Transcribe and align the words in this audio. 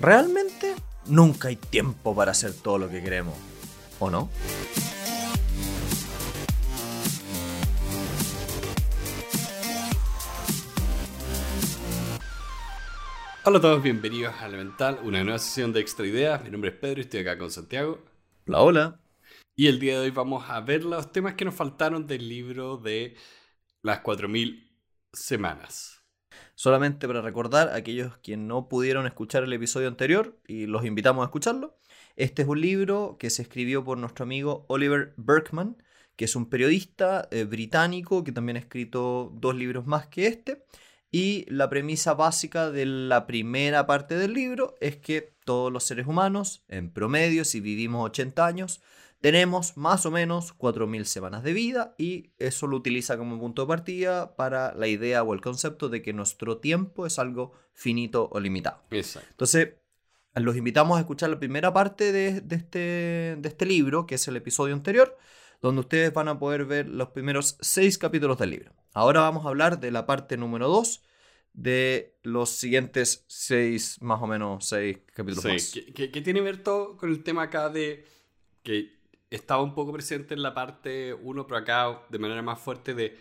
realmente 0.00 0.74
nunca 1.06 1.48
hay 1.48 1.56
tiempo 1.56 2.14
para 2.14 2.32
hacer 2.32 2.52
todo 2.52 2.78
lo 2.78 2.88
que 2.88 3.02
queremos, 3.02 3.34
¿o 3.98 4.10
no? 4.10 4.30
Hola 13.44 13.58
a 13.58 13.60
todos, 13.62 13.82
bienvenidos 13.82 14.34
a 14.40 14.46
Elemental, 14.46 14.98
una 15.02 15.24
nueva 15.24 15.38
sesión 15.38 15.72
de 15.72 15.80
Extra 15.80 16.06
Ideas. 16.06 16.44
Mi 16.44 16.50
nombre 16.50 16.70
es 16.70 16.76
Pedro 16.76 16.98
y 16.98 17.04
estoy 17.04 17.20
acá 17.20 17.38
con 17.38 17.50
Santiago. 17.50 18.04
Hola, 18.46 18.60
hola. 18.60 19.00
Y 19.56 19.68
el 19.68 19.80
día 19.80 19.94
de 19.94 20.00
hoy 20.00 20.10
vamos 20.10 20.50
a 20.50 20.60
ver 20.60 20.84
los 20.84 21.10
temas 21.12 21.34
que 21.34 21.46
nos 21.46 21.54
faltaron 21.54 22.06
del 22.06 22.28
libro 22.28 22.76
de 22.76 23.16
las 23.82 24.00
4000 24.00 24.70
semanas. 25.14 25.97
Solamente 26.60 27.06
para 27.06 27.22
recordar 27.22 27.68
a 27.68 27.76
aquellos 27.76 28.18
que 28.18 28.36
no 28.36 28.68
pudieron 28.68 29.06
escuchar 29.06 29.44
el 29.44 29.52
episodio 29.52 29.86
anterior 29.86 30.36
y 30.48 30.66
los 30.66 30.84
invitamos 30.84 31.22
a 31.22 31.26
escucharlo. 31.26 31.78
Este 32.16 32.42
es 32.42 32.48
un 32.48 32.60
libro 32.60 33.16
que 33.16 33.30
se 33.30 33.42
escribió 33.42 33.84
por 33.84 33.96
nuestro 33.96 34.24
amigo 34.24 34.64
Oliver 34.66 35.14
Berkman, 35.16 35.80
que 36.16 36.24
es 36.24 36.34
un 36.34 36.50
periodista 36.50 37.28
eh, 37.30 37.44
británico 37.44 38.24
que 38.24 38.32
también 38.32 38.56
ha 38.56 38.58
escrito 38.58 39.32
dos 39.36 39.54
libros 39.54 39.86
más 39.86 40.08
que 40.08 40.26
este. 40.26 40.64
Y 41.12 41.46
la 41.48 41.70
premisa 41.70 42.14
básica 42.14 42.72
de 42.72 42.86
la 42.86 43.28
primera 43.28 43.86
parte 43.86 44.16
del 44.16 44.32
libro 44.32 44.74
es 44.80 44.96
que 44.96 45.36
todos 45.44 45.72
los 45.72 45.84
seres 45.84 46.08
humanos, 46.08 46.64
en 46.66 46.90
promedio, 46.90 47.44
si 47.44 47.60
vivimos 47.60 48.04
80 48.06 48.44
años, 48.44 48.82
tenemos 49.20 49.76
más 49.76 50.06
o 50.06 50.10
menos 50.10 50.56
4.000 50.56 51.04
semanas 51.04 51.42
de 51.42 51.52
vida 51.52 51.94
y 51.98 52.30
eso 52.38 52.66
lo 52.66 52.76
utiliza 52.76 53.18
como 53.18 53.38
punto 53.38 53.62
de 53.62 53.68
partida 53.68 54.36
para 54.36 54.74
la 54.74 54.86
idea 54.86 55.22
o 55.22 55.34
el 55.34 55.40
concepto 55.40 55.88
de 55.88 56.02
que 56.02 56.12
nuestro 56.12 56.58
tiempo 56.58 57.06
es 57.06 57.18
algo 57.18 57.52
finito 57.72 58.28
o 58.30 58.38
limitado. 58.38 58.82
Exacto. 58.90 59.28
Entonces, 59.30 59.74
los 60.34 60.56
invitamos 60.56 60.96
a 60.96 61.00
escuchar 61.00 61.30
la 61.30 61.38
primera 61.38 61.72
parte 61.72 62.12
de, 62.12 62.42
este, 62.50 62.78
de 63.38 63.48
este 63.48 63.66
libro, 63.66 64.06
que 64.06 64.14
es 64.14 64.28
el 64.28 64.36
episodio 64.36 64.74
anterior, 64.74 65.16
donde 65.60 65.80
ustedes 65.80 66.12
van 66.12 66.28
a 66.28 66.38
poder 66.38 66.64
ver 66.64 66.88
los 66.88 67.08
primeros 67.08 67.58
seis 67.60 67.98
capítulos 67.98 68.38
del 68.38 68.50
libro. 68.50 68.72
Ahora 68.92 69.22
vamos 69.22 69.44
a 69.44 69.48
hablar 69.48 69.80
de 69.80 69.90
la 69.90 70.06
parte 70.06 70.36
número 70.36 70.68
2 70.68 71.02
de 71.54 72.16
los 72.22 72.50
siguientes 72.50 73.24
seis, 73.26 74.00
más 74.00 74.22
o 74.22 74.28
menos 74.28 74.68
seis 74.68 74.98
capítulos 75.12 75.42
sí, 75.42 75.48
más. 75.48 75.92
¿Qué 75.94 76.08
tiene 76.08 76.34
que 76.34 76.44
ver 76.44 76.62
todo 76.62 76.96
con 76.96 77.10
el 77.10 77.24
tema 77.24 77.42
acá 77.42 77.68
de 77.68 78.04
que 78.62 78.97
estaba 79.30 79.62
un 79.62 79.74
poco 79.74 79.92
presente 79.92 80.34
en 80.34 80.42
la 80.42 80.54
parte 80.54 81.14
1, 81.14 81.46
pero 81.46 81.58
acá 81.58 82.02
de 82.08 82.18
manera 82.18 82.42
más 82.42 82.60
fuerte 82.60 82.94
de 82.94 83.18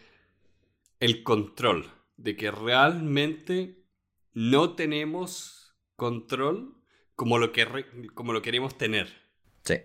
el 0.99 1.23
control, 1.23 1.85
de 2.15 2.35
que 2.35 2.51
realmente 2.51 3.85
no 4.33 4.75
tenemos 4.75 5.75
control 5.95 6.75
como 7.15 7.39
lo, 7.39 7.51
que 7.51 7.65
como 8.13 8.33
lo 8.33 8.41
queremos 8.41 8.77
tener. 8.77 9.07
Sí. 9.63 9.75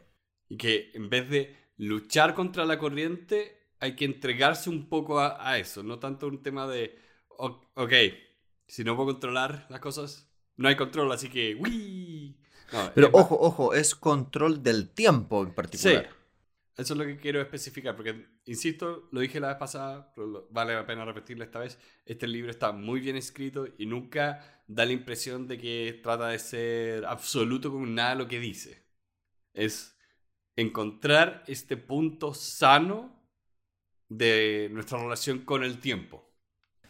Y 0.48 0.56
que 0.56 0.90
en 0.94 1.10
vez 1.10 1.28
de 1.28 1.56
luchar 1.76 2.34
contra 2.34 2.64
la 2.64 2.78
corriente, 2.78 3.74
hay 3.80 3.96
que 3.96 4.04
entregarse 4.04 4.70
un 4.70 4.88
poco 4.88 5.18
a, 5.18 5.58
eso, 5.58 5.82
no 5.82 5.98
tanto 5.98 6.28
un 6.28 6.42
tema 6.42 6.68
de, 6.68 6.98
ok, 7.28 7.92
si 8.68 8.84
no 8.84 8.94
puedo 8.94 9.12
controlar 9.12 9.66
las 9.70 9.80
cosas, 9.80 10.32
no 10.56 10.68
hay 10.68 10.76
control, 10.76 11.10
así 11.10 11.28
que, 11.28 11.56
Pero 12.94 13.10
ojo, 13.12 13.38
ojo, 13.40 13.74
es 13.74 13.94
control 13.94 14.62
del 14.62 14.90
tiempo 14.90 15.42
en 15.42 15.54
particular. 15.54 16.04
Sí. 16.04 16.16
Eso 16.76 16.94
es 16.94 16.98
lo 16.98 17.04
que 17.04 17.18
quiero 17.18 17.40
especificar, 17.42 17.94
porque, 17.94 18.28
insisto, 18.46 19.08
lo 19.12 19.20
dije 19.20 19.38
la 19.40 19.48
vez 19.48 19.56
pasada, 19.58 20.10
pero 20.14 20.48
vale 20.50 20.74
la 20.74 20.86
pena 20.86 21.04
repetirlo 21.04 21.44
esta 21.44 21.58
vez, 21.58 21.78
este 22.06 22.26
libro 22.26 22.50
está 22.50 22.72
muy 22.72 23.00
bien 23.00 23.16
escrito 23.16 23.66
y 23.76 23.84
nunca 23.84 24.64
da 24.66 24.86
la 24.86 24.92
impresión 24.92 25.46
de 25.46 25.58
que 25.58 26.00
trata 26.02 26.28
de 26.28 26.38
ser 26.38 27.04
absoluto 27.04 27.70
con 27.70 27.94
nada 27.94 28.14
lo 28.14 28.26
que 28.26 28.40
dice. 28.40 28.86
Es 29.52 29.98
encontrar 30.56 31.44
este 31.46 31.76
punto 31.76 32.32
sano 32.32 33.22
de 34.08 34.70
nuestra 34.72 34.98
relación 34.98 35.40
con 35.40 35.64
el 35.64 35.78
tiempo. 35.78 36.27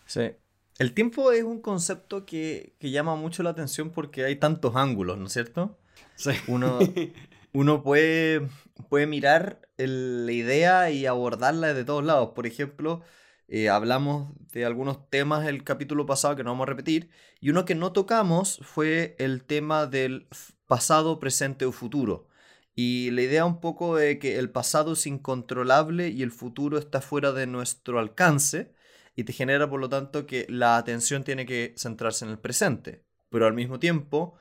Sí. 0.06 0.30
El 0.78 0.94
tiempo 0.94 1.32
es 1.32 1.44
un 1.44 1.60
concepto 1.60 2.24
que, 2.24 2.74
que 2.78 2.90
llama 2.90 3.14
mucho 3.14 3.42
la 3.42 3.50
atención 3.50 3.90
porque 3.90 4.24
hay 4.24 4.36
tantos 4.36 4.74
ángulos, 4.76 5.18
¿no 5.18 5.26
es 5.26 5.32
cierto? 5.32 5.78
Sí. 6.16 6.30
Uno, 6.48 6.78
uno 7.52 7.82
puede, 7.82 8.48
puede 8.88 9.06
mirar 9.06 9.60
la 9.76 10.32
idea 10.32 10.90
y 10.90 11.06
abordarla 11.06 11.74
de 11.74 11.84
todos 11.84 12.04
lados. 12.04 12.30
Por 12.34 12.46
ejemplo, 12.46 13.02
eh, 13.48 13.68
hablamos 13.68 14.32
de 14.52 14.64
algunos 14.64 15.10
temas 15.10 15.46
el 15.46 15.64
capítulo 15.64 16.06
pasado 16.06 16.36
que 16.36 16.44
no 16.44 16.50
vamos 16.50 16.64
a 16.64 16.70
repetir, 16.70 17.10
y 17.40 17.50
uno 17.50 17.64
que 17.64 17.74
no 17.74 17.92
tocamos 17.92 18.60
fue 18.62 19.14
el 19.18 19.44
tema 19.44 19.86
del 19.86 20.26
pasado, 20.66 21.18
presente 21.18 21.66
o 21.66 21.72
futuro. 21.72 22.28
Y 22.74 23.10
la 23.10 23.22
idea 23.22 23.44
un 23.44 23.60
poco 23.60 23.96
de 23.96 24.18
que 24.18 24.38
el 24.38 24.50
pasado 24.50 24.94
es 24.94 25.06
incontrolable 25.06 26.08
y 26.08 26.22
el 26.22 26.30
futuro 26.30 26.78
está 26.78 27.02
fuera 27.02 27.32
de 27.32 27.46
nuestro 27.46 27.98
alcance 27.98 28.72
y 29.14 29.24
te 29.24 29.32
genera 29.32 29.68
por 29.68 29.80
lo 29.80 29.88
tanto 29.88 30.26
que 30.26 30.46
la 30.48 30.76
atención 30.76 31.24
tiene 31.24 31.46
que 31.46 31.74
centrarse 31.76 32.24
en 32.24 32.30
el 32.30 32.38
presente. 32.38 33.04
Pero 33.28 33.46
al 33.46 33.54
mismo 33.54 33.78
tiempo, 33.78 34.36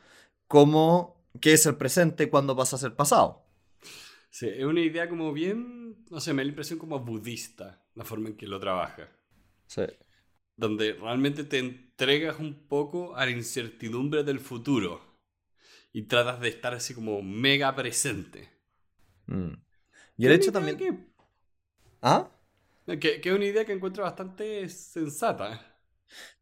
¿cómo 0.47 1.21
qué 1.39 1.53
es 1.53 1.65
el 1.65 1.75
presente 1.75 2.29
cuando 2.29 2.55
pasa 2.55 2.75
a 2.75 2.79
ser 2.79 2.95
pasado. 2.95 3.45
Sí, 4.29 4.47
es 4.47 4.65
una 4.65 4.81
idea 4.81 5.07
como 5.09 5.31
bien, 5.33 6.05
no 6.09 6.19
sé, 6.19 6.33
me 6.33 6.41
da 6.41 6.45
la 6.45 6.49
impresión 6.49 6.79
como 6.79 6.99
budista, 6.99 7.85
la 7.95 8.03
forma 8.03 8.29
en 8.29 8.37
que 8.37 8.47
lo 8.47 8.59
trabaja. 8.59 9.09
Sí. 9.67 9.83
Donde 10.55 10.93
realmente 10.93 11.43
te 11.43 11.59
entregas 11.59 12.39
un 12.39 12.67
poco 12.67 13.15
a 13.15 13.25
la 13.25 13.31
incertidumbre 13.31 14.23
del 14.23 14.39
futuro 14.39 15.01
y 15.91 16.03
tratas 16.03 16.39
de 16.39 16.49
estar 16.49 16.73
así 16.73 16.93
como 16.93 17.21
mega 17.21 17.75
presente. 17.75 18.49
Mm. 19.27 19.53
Y 20.17 20.25
el 20.25 20.31
hecho 20.33 20.51
también... 20.51 20.77
Que... 20.77 20.93
¿Ah? 22.01 22.29
Que, 22.99 23.21
que 23.21 23.29
es 23.29 23.35
una 23.35 23.45
idea 23.45 23.65
que 23.65 23.73
encuentro 23.73 24.03
bastante 24.03 24.67
sensata. 24.69 25.77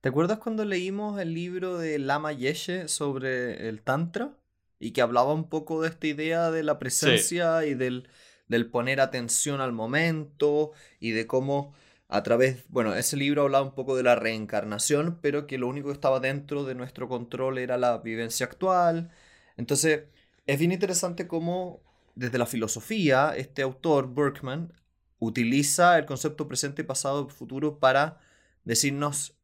¿Te 0.01 0.09
acuerdas 0.09 0.39
cuando 0.39 0.65
leímos 0.65 1.19
el 1.19 1.33
libro 1.33 1.77
de 1.77 1.99
Lama 1.99 2.33
Yeshe 2.33 2.87
sobre 2.87 3.69
el 3.69 3.81
Tantra? 3.81 4.39
y 4.79 4.91
que 4.91 5.01
hablaba 5.01 5.33
un 5.33 5.49
poco 5.49 5.81
de 5.81 5.89
esta 5.89 6.07
idea 6.07 6.51
de 6.51 6.63
la 6.63 6.79
presencia 6.79 7.65
y 7.65 7.73
del, 7.73 8.07
del, 8.47 8.69
poner 8.69 9.01
atención 9.01 9.61
al 9.61 9.73
momento 9.73 10.71
y 10.99 11.11
de 11.11 11.27
cómo 11.27 11.73
a 12.07 12.23
través, 12.23 12.63
bueno, 12.69 12.95
ese 12.95 13.17
libro 13.17 13.43
hablaba 13.43 13.65
un 13.65 13.75
poco 13.75 13.95
de 13.95 14.03
la 14.03 14.15
reencarnación, 14.15 15.19
pero 15.21 15.45
que 15.45 15.57
lo 15.59 15.67
único 15.67 15.89
que 15.89 15.93
estaba 15.93 16.19
dentro 16.19 16.63
de 16.63 16.75
nuestro 16.75 17.07
control 17.07 17.59
era 17.59 17.77
la 17.77 17.99
vivencia 17.99 18.47
actual. 18.47 19.11
Entonces, 19.57 20.05
es 20.47 20.57
bien 20.57 20.71
interesante 20.71 21.27
cómo 21.27 21.81
desde 22.15 22.39
la 22.39 22.47
filosofía 22.47 23.33
este 23.37 23.61
autor, 23.61 24.13
Berkman, 24.13 24.73
utiliza 25.19 25.97
el 25.97 26.05
concepto 26.05 26.47
presente, 26.47 26.83
pasado 26.83 27.29
futuro 27.29 27.79
para 27.79 28.19
decirnos 28.63 29.35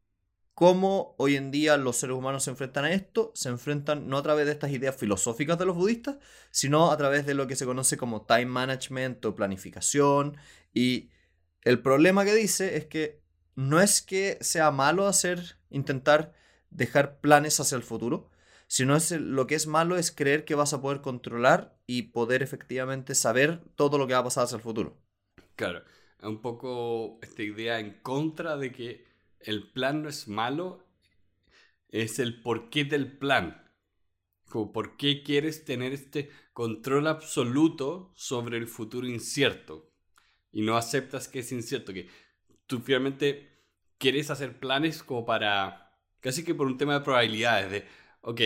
cómo 0.56 1.16
hoy 1.18 1.36
en 1.36 1.52
día 1.52 1.78
los 1.78 1.97
seres 1.97 2.16
humanos 2.16 2.44
se 2.46 2.50
enfrentan 2.50 2.86
a 2.86 2.94
esto, 2.94 3.31
se 3.36 3.50
enfrentan 3.50 4.08
no 4.08 4.18
a 4.18 4.24
través 4.24 4.46
de 4.46 4.53
estas 4.53 4.72
ideas 4.72 4.96
filosóficas 4.96 5.59
de 5.59 5.66
los 5.66 5.75
budistas, 5.75 6.16
sino 6.50 6.91
a 6.91 6.97
través 6.97 7.25
de 7.25 7.34
lo 7.34 7.46
que 7.46 7.58
se 7.58 7.66
conoce 7.66 7.97
como 7.97 8.25
time 8.25 8.46
management 8.46 9.24
o 9.25 9.36
planificación. 9.36 10.38
Y 10.74 11.09
el 11.62 11.81
problema 11.81 12.24
que 12.24 12.34
dice 12.34 12.78
es 12.78 12.86
que 12.86 13.22
no 13.56 13.81
es 13.81 14.02
que 14.02 14.38
sea 14.42 14.72
malo 14.72 15.07
hacer, 15.07 15.57
intentar 15.69 16.34
dejar 16.69 17.19
planes 17.19 17.59
hacia 17.59 17.75
el 17.75 17.84
futuro, 17.84 18.31
sino 18.68 18.96
es 18.96 19.12
lo 19.12 19.47
que 19.47 19.56
es 19.56 19.68
malo 19.68 19.97
es 19.97 20.12
creer 20.12 20.46
que 20.46 20.56
vas 20.56 20.74
a 20.74 20.81
poder 20.81 21.02
controlar 21.02 21.78
y 21.86 22.03
poder 22.03 22.42
efectivamente 22.44 23.13
saber 23.13 23.62
todo 23.75 23.97
lo 23.97 24.07
que 24.07 24.13
va 24.13 24.19
a 24.19 24.24
pasar 24.24 24.46
hacia 24.46 24.57
el 24.57 24.62
futuro. 24.62 24.97
Claro, 25.55 25.83
un 26.21 26.41
poco 26.41 27.19
esta 27.21 27.43
idea 27.43 27.79
en 27.79 27.99
contra 28.01 28.57
de 28.57 28.71
que 28.71 29.05
el 29.39 29.71
plan 29.71 30.03
no 30.03 30.09
es 30.09 30.27
malo, 30.27 30.85
es 31.89 32.19
el 32.19 32.41
porqué 32.41 32.85
del 32.85 33.17
plan. 33.17 33.61
Como 34.49 34.71
por 34.73 34.97
qué 34.97 35.23
quieres 35.23 35.65
tener 35.65 35.94
este 35.94 36.30
control 36.53 37.07
absoluto 37.07 38.13
sobre 38.15 38.57
el 38.57 38.68
futuro 38.68 39.07
incierto 39.07 39.91
y 40.51 40.62
no 40.62 40.77
aceptas 40.77 41.27
que 41.27 41.39
es 41.39 41.51
incierto, 41.51 41.94
que 41.94 42.09
tú 42.68 42.80
finalmente 42.81 43.63
quieres 43.97 44.31
hacer 44.31 44.59
planes 44.59 45.03
como 45.03 45.25
para, 45.25 46.00
casi 46.21 46.44
que 46.45 46.56
por 46.56 46.68
un 46.68 46.77
tema 46.77 46.95
de 46.95 47.01
probabilidades, 47.06 47.71
de, 47.71 47.88
ok, 48.21 48.41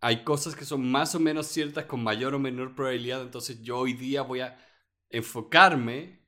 hay 0.00 0.24
cosas 0.24 0.54
que 0.54 0.64
son 0.64 0.90
más 0.90 1.14
o 1.14 1.20
menos 1.20 1.46
ciertas 1.48 1.86
con 1.86 2.02
mayor 2.02 2.34
o 2.34 2.38
menor 2.38 2.74
probabilidad, 2.74 3.22
entonces 3.22 3.62
yo 3.62 3.78
hoy 3.78 3.94
día 3.94 4.22
voy 4.22 4.40
a 4.40 4.56
enfocarme 5.10 6.20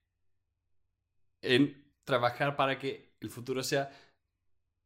en 1.42 1.92
trabajar 2.04 2.56
para 2.56 2.78
que 2.78 3.16
el 3.20 3.30
futuro 3.30 3.62
sea 3.62 3.90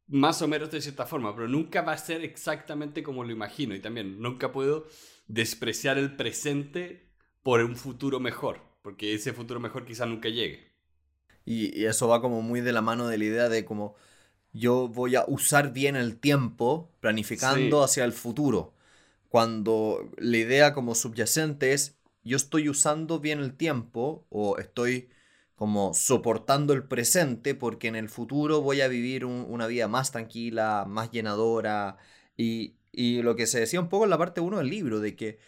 más 0.08 0.42
o 0.42 0.48
menos 0.48 0.70
de 0.70 0.80
cierta 0.80 1.06
forma, 1.06 1.34
pero 1.34 1.48
nunca 1.48 1.82
va 1.82 1.92
a 1.92 1.98
ser 1.98 2.22
exactamente 2.22 3.02
como 3.02 3.24
lo 3.24 3.32
imagino. 3.32 3.74
Y 3.74 3.80
también 3.80 4.20
nunca 4.20 4.52
puedo 4.52 4.86
despreciar 5.26 5.98
el 5.98 6.16
presente 6.16 7.08
por 7.42 7.60
un 7.60 7.76
futuro 7.76 8.20
mejor, 8.20 8.60
porque 8.82 9.14
ese 9.14 9.32
futuro 9.32 9.60
mejor 9.60 9.84
quizá 9.84 10.06
nunca 10.06 10.28
llegue. 10.28 10.72
Y, 11.44 11.84
eso 11.84 12.08
va 12.08 12.20
como 12.20 12.42
muy 12.42 12.60
de 12.60 12.72
la 12.72 12.82
mano 12.82 13.08
de 13.08 13.18
la 13.18 13.24
idea 13.24 13.48
de 13.48 13.64
como 13.64 13.96
yo 14.52 14.88
voy 14.88 15.16
a 15.16 15.24
usar 15.26 15.72
bien 15.72 15.96
el 15.96 16.18
tiempo 16.18 16.90
planificando 17.00 17.82
hacia 17.82 18.04
el 18.04 18.12
futuro. 18.12 18.74
Cuando 19.28 20.10
la 20.18 20.36
idea 20.36 20.74
como 20.74 20.94
subyacente 20.94 21.72
es 21.72 21.96
yo 22.24 22.36
estoy 22.36 22.68
usando 22.68 23.20
bien 23.20 23.40
el 23.40 23.56
tiempo 23.56 24.26
o 24.30 24.58
estoy 24.58 25.10
como 25.54 25.94
soportando 25.94 26.72
el 26.72 26.84
presente 26.84 27.54
porque 27.54 27.88
en 27.88 27.96
el 27.96 28.08
futuro 28.08 28.62
voy 28.62 28.80
a 28.80 28.88
vivir 28.88 29.24
una 29.24 29.66
vida 29.66 29.88
más 29.88 30.10
tranquila, 30.12 30.84
más 30.88 31.10
llenadora 31.10 31.98
y, 32.36 32.74
y, 32.90 33.22
lo 33.22 33.36
que 33.36 33.46
se 33.46 33.60
decía 33.60 33.80
un 33.80 33.88
poco 33.88 34.04
en 34.04 34.10
la 34.10 34.18
parte 34.18 34.40
1 34.40 34.58
del 34.58 34.68
libro, 34.68 35.00
de 35.00 35.14
que 35.14 35.38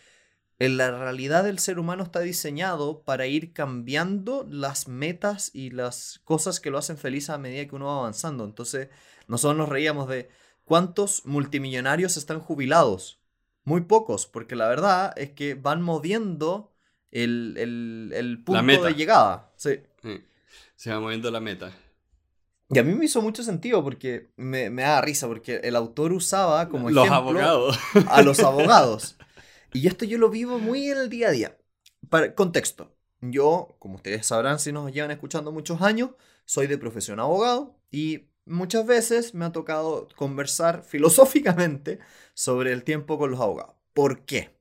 en 0.59 0.77
la 0.77 0.91
realidad 0.97 1.49
el 1.49 1.59
ser 1.59 1.79
humano 1.79 2.05
está 2.05 2.21
diseñado 2.21 3.03
para 3.03 3.27
ir 3.27 3.53
cambiando 3.53 4.47
las 4.49 4.87
metas 4.87 5.51
y 5.53 5.71
las 5.71 6.21
cosas 6.25 6.61
que 6.61 6.71
lo 6.71 6.79
hacen 6.79 6.97
feliz 6.97 7.29
a 7.29 7.39
medida 7.39 7.67
que 7.67 7.75
uno 7.75 7.87
va 7.87 7.99
avanzando. 7.99 8.45
Entonces, 8.45 8.89
nosotros 9.27 9.59
nos 9.59 9.69
reíamos 9.69 10.09
de 10.09 10.29
cuántos 10.65 11.27
multimillonarios 11.27 12.17
están 12.17 12.41
jubilados. 12.41 13.24
Muy 13.65 13.83
pocos, 13.83 14.27
porque 14.27 14.57
la 14.57 14.69
verdad 14.69 15.13
es 15.17 15.31
que 15.31 15.55
van 15.55 15.83
moviendo 15.83 16.73
el, 17.11 18.43
punto 18.45 18.85
de 18.85 18.95
llegada. 18.95 19.53
Sí. 19.57 19.81
Se 20.77 20.91
va 20.91 21.01
moviendo 21.01 21.31
la 21.31 21.41
meta. 21.41 21.73
Y 22.71 22.79
a 22.79 22.83
mí 22.83 22.95
me 22.95 23.05
hizo 23.05 23.23
mucho 23.23 23.43
sentido 23.43 23.85
porque 23.85 24.33
me, 24.37 24.71
me 24.71 24.83
da 24.83 25.01
risa, 25.01 25.27
porque 25.27 25.57
el 25.63 25.77
autor 25.77 26.13
usaba 26.13 26.69
como 26.69 26.89
ejemplo 26.89 27.05
los 27.05 27.13
abogados. 27.13 27.79
a 28.09 28.23
los 28.23 28.41
abogados. 28.41 29.17
Y 29.73 29.87
esto 29.87 30.05
yo 30.05 30.19
lo 30.19 30.31
vivo 30.31 30.59
muy 30.59 30.89
en 30.89 30.99
el 30.99 31.09
día 31.09 31.29
a 31.29 31.31
día. 31.31 31.59
Para, 32.09 32.35
contexto. 32.35 32.95
Yo, 33.21 33.77
como 33.79 33.97
ustedes 33.97 34.27
sabrán 34.27 34.59
si 34.59 34.73
nos 34.73 34.93
llevan 34.93 35.11
escuchando 35.11 35.53
muchos 35.53 35.81
años, 35.83 36.11
soy 36.45 36.67
de 36.67 36.79
profesión 36.79 37.21
abogado 37.21 37.79
y 37.91 38.29
muchas 38.47 38.87
veces 38.87 39.35
me 39.35 39.45
ha 39.45 39.53
tocado 39.53 40.09
conversar 40.17 40.83
filosóficamente 40.85 41.99
sobre 42.35 42.73
el 42.73 42.85
tiempo 42.85 43.19
con 43.19 43.31
los 43.31 43.41
abogados. 43.41 43.75
¿Por 43.93 44.25
qué? 44.25 44.55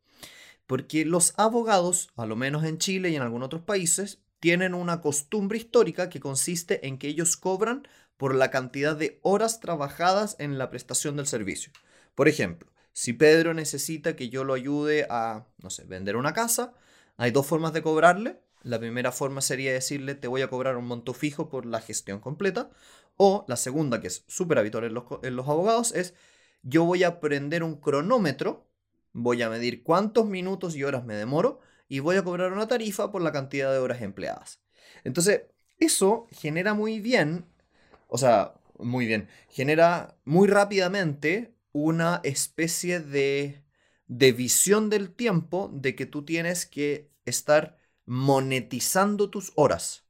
Porque 0.67 1.05
los 1.05 1.33
abogados, 1.37 2.09
a 2.15 2.25
lo 2.25 2.35
menos 2.35 2.63
en 2.63 2.77
Chile 2.77 3.09
y 3.09 3.15
en 3.15 3.21
algunos 3.21 3.47
otros 3.47 3.63
países, 3.63 4.19
tienen 4.39 4.73
una 4.73 5.01
costumbre 5.01 5.57
histórica 5.57 6.09
que 6.09 6.19
consiste 6.19 6.87
en 6.87 6.97
que 6.97 7.07
ellos 7.07 7.37
cobran 7.37 7.87
por 8.17 8.35
la 8.35 8.51
cantidad 8.51 8.95
de 8.95 9.19
horas 9.21 9.59
trabajadas 9.59 10.35
en 10.39 10.57
la 10.57 10.69
prestación 10.69 11.15
del 11.15 11.27
servicio. 11.27 11.71
Por 12.15 12.27
ejemplo, 12.27 12.71
si 12.93 13.13
Pedro 13.13 13.53
necesita 13.53 14.15
que 14.15 14.29
yo 14.29 14.43
lo 14.43 14.53
ayude 14.53 15.07
a, 15.09 15.47
no 15.57 15.69
sé, 15.69 15.83
vender 15.85 16.15
una 16.15 16.33
casa, 16.33 16.73
hay 17.17 17.31
dos 17.31 17.45
formas 17.45 17.73
de 17.73 17.81
cobrarle. 17.81 18.39
La 18.61 18.79
primera 18.79 19.11
forma 19.11 19.41
sería 19.41 19.73
decirle, 19.73 20.15
te 20.15 20.27
voy 20.27 20.41
a 20.41 20.49
cobrar 20.49 20.77
un 20.77 20.85
monto 20.85 21.13
fijo 21.13 21.49
por 21.49 21.65
la 21.65 21.81
gestión 21.81 22.19
completa. 22.19 22.69
O 23.17 23.45
la 23.47 23.55
segunda, 23.55 24.01
que 24.01 24.07
es 24.07 24.23
súper 24.27 24.57
habitual 24.57 24.85
en 24.85 25.35
los, 25.35 25.47
abogados, 25.47 25.93
es, 25.93 26.13
yo 26.63 26.85
voy 26.85 27.03
a 27.03 27.19
prender 27.19 27.63
un 27.63 27.79
cronómetro, 27.79 28.67
voy 29.11 29.41
a 29.41 29.49
medir 29.49 29.83
cuántos 29.83 30.25
minutos 30.25 30.75
y 30.75 30.83
horas 30.83 31.05
me 31.05 31.15
demoro 31.15 31.59
y 31.87 31.99
voy 31.99 32.15
a 32.15 32.23
cobrar 32.23 32.51
una 32.51 32.67
tarifa 32.67 33.11
por 33.11 33.21
la 33.21 33.31
cantidad 33.31 33.71
de 33.71 33.77
horas 33.77 34.01
empleadas. 34.01 34.61
Entonces, 35.03 35.43
eso 35.77 36.27
genera 36.31 36.73
muy 36.73 36.99
bien, 36.99 37.45
o 38.07 38.17
sea, 38.17 38.55
muy 38.79 39.05
bien, 39.05 39.29
genera 39.49 40.17
muy 40.25 40.47
rápidamente 40.47 41.53
una 41.71 42.21
especie 42.23 42.99
de, 42.99 43.63
de 44.07 44.31
visión 44.31 44.89
del 44.89 45.13
tiempo 45.13 45.69
de 45.73 45.95
que 45.95 46.05
tú 46.05 46.25
tienes 46.25 46.65
que 46.65 47.11
estar 47.25 47.77
monetizando 48.05 49.29
tus 49.29 49.51
horas. 49.55 50.05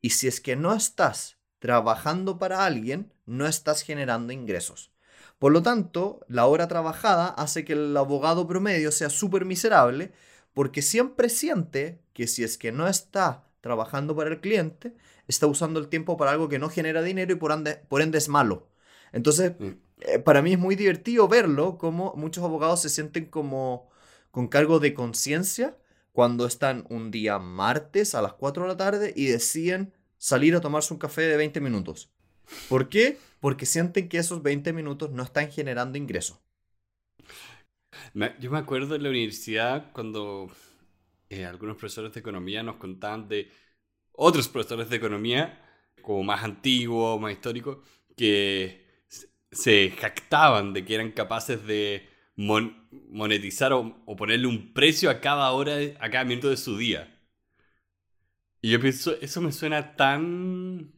Y 0.00 0.10
si 0.10 0.28
es 0.28 0.40
que 0.40 0.56
no 0.56 0.74
estás 0.74 1.37
trabajando 1.58 2.38
para 2.38 2.64
alguien, 2.64 3.12
no 3.26 3.46
estás 3.46 3.82
generando 3.82 4.32
ingresos. 4.32 4.92
Por 5.38 5.52
lo 5.52 5.62
tanto, 5.62 6.20
la 6.28 6.46
hora 6.46 6.68
trabajada 6.68 7.28
hace 7.28 7.64
que 7.64 7.74
el 7.74 7.96
abogado 7.96 8.46
promedio 8.46 8.90
sea 8.90 9.10
súper 9.10 9.44
miserable 9.44 10.12
porque 10.54 10.82
siempre 10.82 11.28
siente 11.28 12.00
que 12.12 12.26
si 12.26 12.42
es 12.42 12.58
que 12.58 12.72
no 12.72 12.88
está 12.88 13.44
trabajando 13.60 14.16
para 14.16 14.30
el 14.30 14.40
cliente, 14.40 14.94
está 15.28 15.46
usando 15.46 15.78
el 15.78 15.88
tiempo 15.88 16.16
para 16.16 16.32
algo 16.32 16.48
que 16.48 16.58
no 16.58 16.68
genera 16.68 17.02
dinero 17.02 17.32
y 17.32 17.36
por 17.36 17.52
ende, 17.52 18.18
es 18.18 18.28
malo. 18.28 18.68
Entonces, 19.12 19.52
mm. 19.58 19.72
Eh, 20.00 20.18
para 20.18 20.42
mí 20.42 20.52
es 20.52 20.58
muy 20.58 20.76
divertido 20.76 21.28
verlo, 21.28 21.78
como 21.78 22.14
muchos 22.16 22.44
abogados 22.44 22.82
se 22.82 22.88
sienten 22.88 23.26
como 23.26 23.88
con 24.30 24.48
cargo 24.48 24.78
de 24.78 24.94
conciencia 24.94 25.76
cuando 26.12 26.46
están 26.46 26.84
un 26.88 27.10
día 27.10 27.38
martes 27.38 28.14
a 28.14 28.22
las 28.22 28.34
4 28.34 28.64
de 28.64 28.68
la 28.68 28.76
tarde 28.76 29.12
y 29.16 29.26
deciden 29.26 29.92
salir 30.18 30.54
a 30.54 30.60
tomarse 30.60 30.92
un 30.92 30.98
café 30.98 31.22
de 31.22 31.36
20 31.36 31.60
minutos. 31.60 32.10
¿Por 32.68 32.88
qué? 32.88 33.18
Porque 33.40 33.66
sienten 33.66 34.08
que 34.08 34.18
esos 34.18 34.42
20 34.42 34.72
minutos 34.72 35.10
no 35.10 35.22
están 35.22 35.50
generando 35.50 35.96
ingresos. 35.98 36.38
Yo 38.40 38.50
me 38.50 38.58
acuerdo 38.58 38.94
en 38.94 39.02
la 39.02 39.10
universidad 39.10 39.90
cuando 39.92 40.50
eh, 41.30 41.44
algunos 41.44 41.76
profesores 41.76 42.12
de 42.12 42.20
economía 42.20 42.62
nos 42.62 42.76
contaban 42.76 43.28
de 43.28 43.50
otros 44.12 44.48
profesores 44.48 44.88
de 44.90 44.96
economía, 44.96 45.62
como 46.02 46.22
más 46.22 46.42
antiguos, 46.42 47.20
más 47.20 47.32
históricos, 47.32 47.78
que 48.16 48.86
se 49.50 49.90
jactaban 49.90 50.72
de 50.72 50.84
que 50.84 50.94
eran 50.94 51.12
capaces 51.12 51.64
de 51.66 52.08
monetizar 52.36 53.72
o, 53.72 53.94
ponerle 54.16 54.46
un 54.46 54.72
precio 54.72 55.10
a 55.10 55.20
cada 55.20 55.50
hora, 55.52 55.76
a 56.00 56.10
cada 56.10 56.24
minuto 56.24 56.50
de 56.50 56.56
su 56.56 56.76
día. 56.76 57.17
Y 58.60 58.70
yo 58.70 58.80
pienso, 58.80 59.16
eso 59.20 59.40
me 59.40 59.52
suena 59.52 59.96
tan 59.96 60.92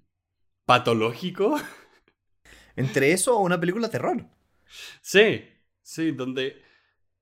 patológico. 0.64 1.60
Entre 2.76 3.12
eso 3.12 3.36
o 3.36 3.42
una 3.42 3.60
película 3.60 3.88
de 3.88 3.92
terror. 3.92 4.26
Sí, 5.02 5.44
sí, 5.82 6.12
donde... 6.12 6.62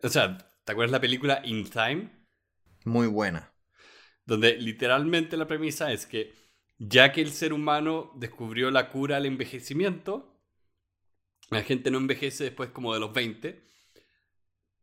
O 0.02 0.08
sea, 0.08 0.38
¿te 0.64 0.72
acuerdas 0.72 0.92
la 0.92 1.00
película 1.00 1.40
In 1.44 1.68
Time? 1.68 2.10
Muy 2.84 3.08
buena. 3.08 3.52
Donde 4.24 4.56
literalmente 4.56 5.36
la 5.36 5.46
premisa 5.46 5.92
es 5.92 6.06
que 6.06 6.32
ya 6.78 7.12
que 7.12 7.20
el 7.20 7.32
ser 7.32 7.52
humano 7.52 8.12
descubrió 8.14 8.70
la 8.70 8.90
cura 8.90 9.16
al 9.16 9.26
envejecimiento, 9.26 10.40
la 11.50 11.62
gente 11.62 11.90
no 11.90 11.98
envejece 11.98 12.44
después 12.44 12.70
como 12.70 12.94
de 12.94 13.00
los 13.00 13.12
20. 13.12 13.64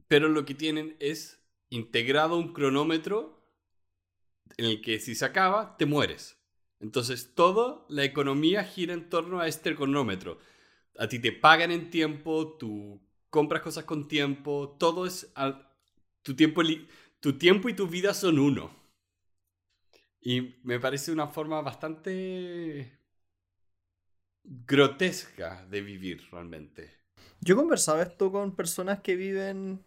Pero 0.08 0.28
lo 0.28 0.46
que 0.46 0.56
tienen 0.56 0.98
es 1.00 1.48
integrado 1.70 2.38
un 2.38 2.54
cronómetro 2.54 3.45
en 4.58 4.66
el 4.66 4.82
que 4.82 5.00
si 5.00 5.16
se 5.16 5.26
acaba, 5.26 5.78
te 5.78 5.86
mueres. 5.86 6.38
Entonces, 6.80 7.34
toda 7.36 7.86
la 7.90 8.04
economía 8.04 8.64
gira 8.64 8.94
en 8.94 9.10
torno 9.10 9.40
a 9.40 9.48
este 9.48 9.76
cronómetro. 9.76 10.40
A 10.98 11.08
ti 11.08 11.20
te 11.20 11.32
pagan 11.32 11.72
en 11.72 11.90
tiempo, 11.90 12.58
tú 12.58 13.02
compras 13.30 13.62
cosas 13.62 13.84
con 13.86 14.08
tiempo, 14.08 14.76
todo 14.80 15.06
es... 15.06 15.32
tu, 16.22 16.36
tiempo 16.36 16.62
tu 17.20 17.38
tiempo 17.38 17.70
y 17.70 17.74
tu 17.74 17.88
vida 17.88 18.14
son 18.14 18.40
uno. 18.40 18.72
Y 20.22 20.60
me 20.64 20.80
parece 20.80 21.12
una 21.12 21.28
forma 21.28 21.62
bastante 21.62 23.00
grotesca 24.44 25.66
de 25.66 25.82
vivir 25.82 26.28
realmente. 26.32 27.00
Yo 27.42 27.56
conversaba 27.56 28.04
esto 28.04 28.32
con 28.32 28.56
personas 28.56 29.02
que 29.02 29.16
viven 29.16 29.84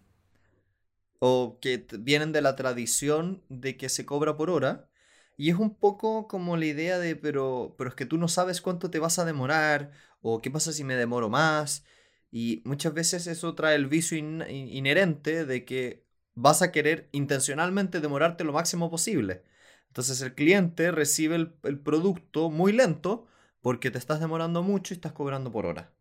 o 1.21 1.59
que 1.61 1.87
vienen 2.01 2.33
de 2.33 2.43
la 2.43 2.57
tradición 2.57 3.43
de 3.49 3.77
que 3.77 3.89
se 3.89 4.07
cobra 4.07 4.37
por 4.37 4.51
hora. 4.51 4.89
Y 5.37 5.51
es 5.51 5.57
un 5.57 5.75
poco 5.77 6.27
como 6.29 6.57
la 6.57 6.67
idea 6.67 6.99
de, 6.99 7.17
pero, 7.17 7.75
pero 7.79 7.91
es 7.91 7.97
que 7.97 8.07
tú 8.07 8.19
no 8.19 8.29
sabes 8.29 8.61
cuánto 8.61 8.91
te 8.91 8.99
vas 8.99 9.19
a 9.19 9.25
demorar, 9.25 9.93
o 10.21 10.41
qué 10.41 10.51
pasa 10.51 10.73
si 10.73 10.85
me 10.85 10.97
demoro 10.97 11.29
más. 11.29 11.85
Y 12.31 12.63
muchas 12.65 12.93
veces 12.95 13.27
eso 13.27 13.55
trae 13.55 13.77
el 13.77 13.87
vicio 13.87 14.19
inherente 14.19 15.45
de 15.47 15.65
que 15.65 16.05
vas 16.35 16.63
a 16.63 16.73
querer 16.73 17.09
intencionalmente 17.13 18.01
demorarte 18.01 18.45
lo 18.45 18.53
máximo 18.53 18.91
posible. 18.91 19.43
Entonces 19.89 20.21
el 20.23 20.35
cliente 20.35 20.91
recibe 20.91 21.37
el 21.37 21.79
producto 21.81 22.51
muy 22.51 22.73
lento 22.73 23.27
porque 23.61 23.91
te 23.91 23.99
estás 23.99 24.21
demorando 24.21 24.63
mucho 24.63 24.95
y 24.95 24.97
estás 24.97 25.13
cobrando 25.13 25.51
por 25.53 25.67
hora. 25.67 25.93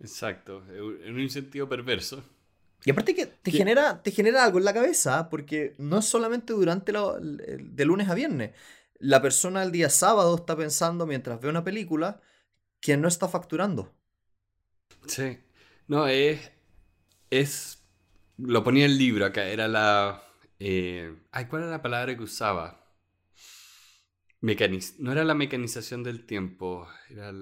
Exacto, 0.00 0.64
en 0.70 1.14
un 1.14 1.30
sentido 1.30 1.68
perverso. 1.68 2.24
Y 2.88 2.90
aparte 2.90 3.14
que 3.14 3.26
te, 3.26 3.50
genera, 3.50 4.02
te 4.02 4.10
genera 4.10 4.42
algo 4.42 4.56
en 4.56 4.64
la 4.64 4.72
cabeza, 4.72 5.28
porque 5.28 5.74
no 5.76 5.98
es 5.98 6.06
solamente 6.06 6.54
durante 6.54 6.90
de 6.90 7.84
lunes 7.84 8.08
a 8.08 8.14
viernes. 8.14 8.52
La 8.98 9.20
persona 9.20 9.62
el 9.62 9.72
día 9.72 9.90
sábado 9.90 10.34
está 10.34 10.56
pensando 10.56 11.04
mientras 11.04 11.38
ve 11.38 11.50
una 11.50 11.62
película 11.62 12.22
que 12.80 12.96
no 12.96 13.06
está 13.06 13.28
facturando. 13.28 13.94
Sí. 15.06 15.38
No, 15.86 16.06
es. 16.06 16.50
Es. 17.28 17.84
Lo 18.38 18.64
ponía 18.64 18.86
en 18.86 18.92
el 18.92 18.96
libro 18.96 19.26
acá, 19.26 19.44
era 19.44 19.68
la. 19.68 20.22
Eh, 20.58 21.14
ay, 21.30 21.44
¿cuál 21.44 21.64
era 21.64 21.72
la 21.72 21.82
palabra 21.82 22.16
que 22.16 22.22
usaba? 22.22 22.86
no 24.40 25.12
era 25.12 25.24
la 25.24 25.34
mecanización 25.34 26.02
del 26.02 26.24
tiempo, 26.24 26.88
era... 27.10 27.34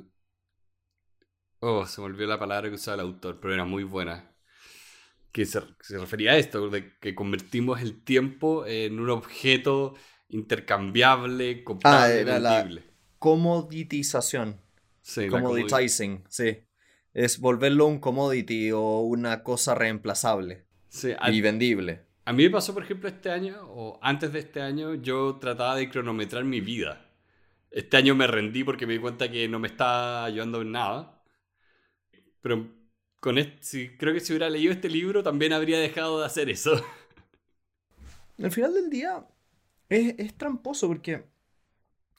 Oh, 1.61 1.87
se 1.87 2.01
me 2.01 2.07
olvidó 2.09 2.27
la 2.27 2.39
palabra 2.41 2.69
que 2.69 2.75
usaba 2.75 2.97
el 2.97 3.03
autor, 3.03 3.39
pero 3.39 3.55
era 3.55 3.65
muy 3.65 3.85
buena. 3.85 4.36
Que 5.33 5.45
se, 5.45 5.61
refería 5.91 6.33
a 6.33 6.37
esto, 6.37 6.69
de 6.71 6.97
que 6.99 7.15
convertimos 7.15 7.81
el 7.83 8.03
tiempo 8.03 8.67
en 8.67 8.99
un 8.99 9.11
objeto 9.11 9.95
intercambiable, 10.29 11.63
comprable, 11.63 12.15
ah, 12.15 12.21
era 12.21 12.39
la 12.39 12.69
comoditización. 13.19 14.61
Sí, 15.03 15.29
Commoditizing, 15.29 16.25
sí. 16.29 16.59
Es 17.13 17.39
volverlo 17.39 17.87
un 17.87 18.01
commodity 18.01 18.73
o 18.73 19.01
una 19.01 19.43
cosa 19.43 19.75
reemplazable 19.75 20.67
y 21.29 21.41
vendible. 21.41 22.07
A 22.25 22.33
mí 22.33 22.43
me 22.43 22.51
pasó, 22.51 22.75
por 22.75 22.83
ejemplo, 22.83 23.09
este 23.09 23.31
año, 23.31 23.57
o 23.69 24.01
antes 24.03 24.33
de 24.33 24.41
este 24.41 24.61
año, 24.61 24.95
yo 24.95 25.37
trataba 25.41 25.77
de 25.77 25.89
cronometrar 25.89 26.45
mi 26.45 26.61
vida. 26.61 27.09
Este 27.71 27.97
año 27.97 28.15
me 28.15 28.27
rendí 28.27 28.65
porque 28.65 28.87
me 28.87 28.95
di 28.95 28.99
cuenta 28.99 29.31
que 29.31 29.47
no 29.49 29.59
me 29.59 29.69
estaba 29.69 30.25
ayudando 30.25 30.63
en 30.63 30.73
nada. 30.73 31.23
Pero 32.41 32.69
con 33.27 33.35
creo 33.99 34.15
que 34.15 34.21
si 34.21 34.33
hubiera 34.33 34.49
leído 34.49 34.73
este 34.73 34.89
libro 34.89 35.25
también 35.25 35.53
habría 35.53 35.81
dejado 35.81 36.21
de 36.21 36.27
hacer 36.27 36.49
eso. 36.49 36.81
Al 38.39 38.53
final 38.53 38.73
del 38.73 38.89
día 38.89 39.27
es, 39.89 40.15
es 40.17 40.39
tramposo 40.39 40.87
porque 40.87 41.25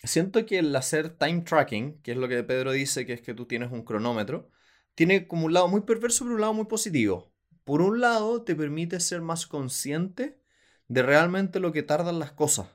siento 0.04 0.46
que 0.46 0.60
el 0.60 0.76
hacer 0.76 1.12
time 1.12 1.44
tracking, 1.44 2.02
que 2.02 2.12
es 2.12 2.18
lo 2.18 2.28
que 2.28 2.44
Pedro 2.44 2.74
dice, 2.74 3.06
que 3.06 3.14
es 3.14 3.22
que 3.22 3.34
tú 3.34 3.46
tienes 3.46 3.72
un 3.72 3.84
cronómetro, 3.84 4.50
tiene 4.96 5.30
como 5.30 5.46
un 5.46 5.54
lado 5.54 5.70
muy 5.70 5.80
perverso 5.80 6.26
pero 6.26 6.36
un 6.36 6.42
lado 6.42 6.54
muy 6.54 6.66
positivo. 6.66 7.32
Por 7.64 7.82
un 7.82 8.02
lado, 8.02 8.44
te 8.44 8.54
permite 8.54 9.00
ser 9.00 9.22
más 9.22 9.48
consciente 9.48 10.42
de 10.90 11.04
realmente 11.04 11.62
lo 11.62 11.72
que 11.72 11.84
tardan 11.84 12.20
las 12.20 12.34
cosas. 12.34 12.68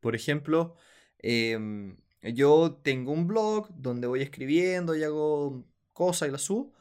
Por 0.00 0.14
ejemplo, 0.14 0.76
em, 1.20 1.96
yo 2.22 2.80
tengo 2.82 3.12
un 3.12 3.26
blog 3.26 3.68
donde 3.70 4.08
voy 4.08 4.20
escribiendo 4.20 4.94
y 4.94 5.04
hago 5.04 5.64
cosas 5.94 6.28
y 6.28 6.32
las 6.32 6.42
subo. 6.42 6.74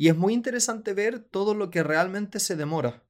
Y 0.00 0.08
es 0.08 0.16
muy 0.16 0.32
interesante 0.32 0.94
ver 0.94 1.18
todo 1.18 1.52
lo 1.52 1.68
que 1.68 1.82
realmente 1.82 2.40
se 2.40 2.56
demora. 2.56 3.04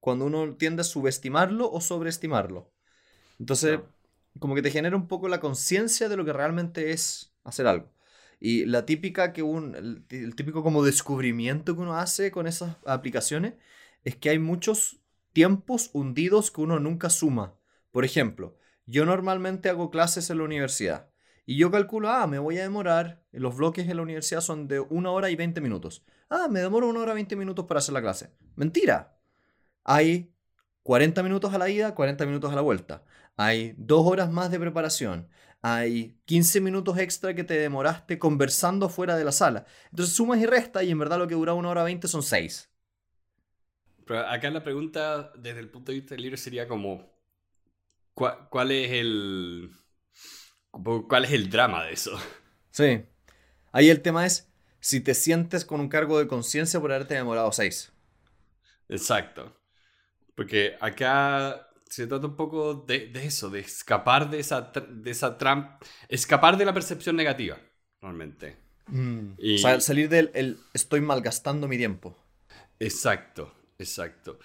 Cuando 0.00 0.24
uno 0.24 0.56
tiende 0.56 0.80
a 0.80 0.84
subestimarlo 0.84 1.70
o 1.70 1.80
sobreestimarlo. 1.80 2.72
Entonces, 3.38 3.78
como 4.40 4.56
que 4.56 4.62
te 4.62 4.72
genera 4.72 4.96
un 4.96 5.06
poco 5.06 5.28
la 5.28 5.38
conciencia 5.38 6.08
de 6.08 6.16
lo 6.16 6.24
que 6.24 6.32
realmente 6.32 6.90
es 6.90 7.36
hacer 7.44 7.68
algo. 7.68 7.92
Y 8.40 8.64
la 8.64 8.84
típica 8.84 9.32
que 9.32 9.44
un, 9.44 9.76
el, 9.76 10.34
típico 10.34 10.64
como 10.64 10.82
descubrimiento 10.82 11.76
que 11.76 11.82
uno 11.82 11.94
hace 11.94 12.32
con 12.32 12.48
esas 12.48 12.78
aplicaciones 12.84 13.54
es 14.02 14.16
que 14.16 14.30
hay 14.30 14.40
muchos 14.40 14.98
tiempos 15.32 15.88
hundidos 15.92 16.50
que 16.50 16.62
uno 16.62 16.80
nunca 16.80 17.10
suma. 17.10 17.54
Por 17.92 18.04
ejemplo, 18.04 18.58
yo 18.86 19.06
normalmente 19.06 19.68
hago 19.68 19.88
clases 19.88 20.30
en 20.30 20.38
la 20.38 20.44
universidad 20.44 21.10
y 21.48 21.56
yo 21.56 21.70
calculo, 21.70 22.10
ah, 22.10 22.26
me 22.26 22.38
voy 22.38 22.58
a 22.58 22.62
demorar, 22.62 23.22
los 23.32 23.56
bloques 23.56 23.88
en 23.88 23.96
la 23.96 24.02
universidad 24.02 24.40
son 24.40 24.68
de 24.68 24.80
una 24.80 25.10
hora 25.10 25.30
y 25.30 25.36
20 25.36 25.60
minutos. 25.60 26.04
Ah, 26.28 26.46
me 26.50 26.60
demoro 26.60 26.88
una 26.88 27.00
hora 27.00 27.12
y 27.12 27.16
20 27.16 27.36
minutos 27.36 27.64
para 27.66 27.78
hacer 27.78 27.94
la 27.94 28.02
clase. 28.02 28.30
Mentira. 28.54 29.18
Hay 29.84 30.34
40 30.82 31.22
minutos 31.22 31.54
a 31.54 31.58
la 31.58 31.70
ida, 31.70 31.94
40 31.94 32.26
minutos 32.26 32.52
a 32.52 32.54
la 32.54 32.60
vuelta. 32.60 33.04
Hay 33.36 33.74
dos 33.78 34.06
horas 34.06 34.30
más 34.30 34.50
de 34.50 34.60
preparación 34.60 35.28
hay 35.60 36.16
15 36.26 36.60
minutos 36.60 36.98
extra 36.98 37.34
que 37.34 37.44
te 37.44 37.54
demoraste 37.54 38.18
conversando 38.18 38.88
fuera 38.88 39.16
de 39.16 39.24
la 39.24 39.32
sala. 39.32 39.66
Entonces 39.90 40.14
sumas 40.14 40.38
y 40.40 40.46
restas 40.46 40.84
y 40.84 40.90
en 40.90 40.98
verdad 40.98 41.18
lo 41.18 41.26
que 41.26 41.34
dura 41.34 41.54
una 41.54 41.70
hora 41.70 41.82
20 41.82 42.06
son 42.06 42.22
6. 42.22 42.70
Pero 44.06 44.26
acá 44.26 44.50
la 44.50 44.62
pregunta 44.62 45.32
desde 45.36 45.60
el 45.60 45.68
punto 45.68 45.92
de 45.92 45.98
vista 45.98 46.14
del 46.14 46.22
libro 46.22 46.36
sería 46.36 46.68
como, 46.68 47.12
¿cuál, 48.14 48.70
es 48.70 48.92
el... 48.92 49.70
¿Cuál 50.70 51.24
es 51.24 51.32
el 51.32 51.50
drama 51.50 51.84
de 51.84 51.92
eso? 51.92 52.18
Sí. 52.70 53.02
Ahí 53.72 53.90
el 53.90 54.02
tema 54.02 54.24
es 54.26 54.48
si 54.80 55.00
te 55.00 55.14
sientes 55.14 55.64
con 55.64 55.80
un 55.80 55.88
cargo 55.88 56.18
de 56.18 56.28
conciencia 56.28 56.80
por 56.80 56.92
haberte 56.92 57.14
demorado 57.14 57.50
6. 57.50 57.92
Exacto. 58.88 59.56
Porque 60.34 60.76
acá 60.80 61.68
se 61.88 62.06
trata 62.06 62.26
un 62.26 62.36
poco 62.36 62.74
de, 62.74 63.10
eso, 63.14 63.50
de 63.50 63.60
escapar 63.60 64.30
de 64.30 64.40
esa, 64.40 64.72
de 64.72 65.10
esa 65.10 65.36
trampa, 65.38 65.78
escapar 66.08 66.56
de 66.56 66.64
la 66.64 66.74
percepción 66.74 67.16
negativa, 67.16 67.58
normalmente. 68.00 68.56
Mm. 68.86 69.32
Y... 69.38 69.58
salir 69.58 70.08
del 70.08 70.30
el, 70.34 70.58
estoy 70.74 71.00
malgastando 71.00 71.66
mi 71.66 71.76
tiempo. 71.76 72.16
Exacto, 72.78 73.52
exacto. 73.78 74.38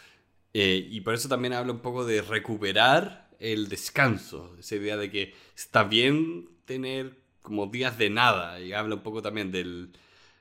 Eh, 0.53 0.87
y 0.89 1.01
por 1.01 1.13
eso 1.13 1.29
también 1.29 1.53
habla 1.53 1.73
un 1.73 1.81
poco 1.81 2.05
de 2.05 2.21
recuperar 2.21 3.29
el 3.43 3.67
descanso, 3.67 4.55
esa 4.57 4.75
idea 4.75 4.95
de 4.97 5.11
que 5.11 5.35
está 5.55 5.83
bien 5.83 6.49
tener 6.65 7.17
como 7.41 7.67
días 7.67 7.97
de 7.97 8.09
nada, 8.09 8.61
y 8.61 8.71
habla 8.73 8.95
un 8.95 9.03
poco 9.03 9.21
también 9.21 9.51
de 9.51 9.89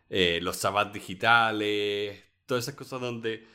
eh, 0.08 0.38
los 0.40 0.56
sabbats 0.56 0.92
digitales, 0.92 2.22
todas 2.46 2.64
esas 2.64 2.76
cosas 2.76 3.00
donde 3.00 3.46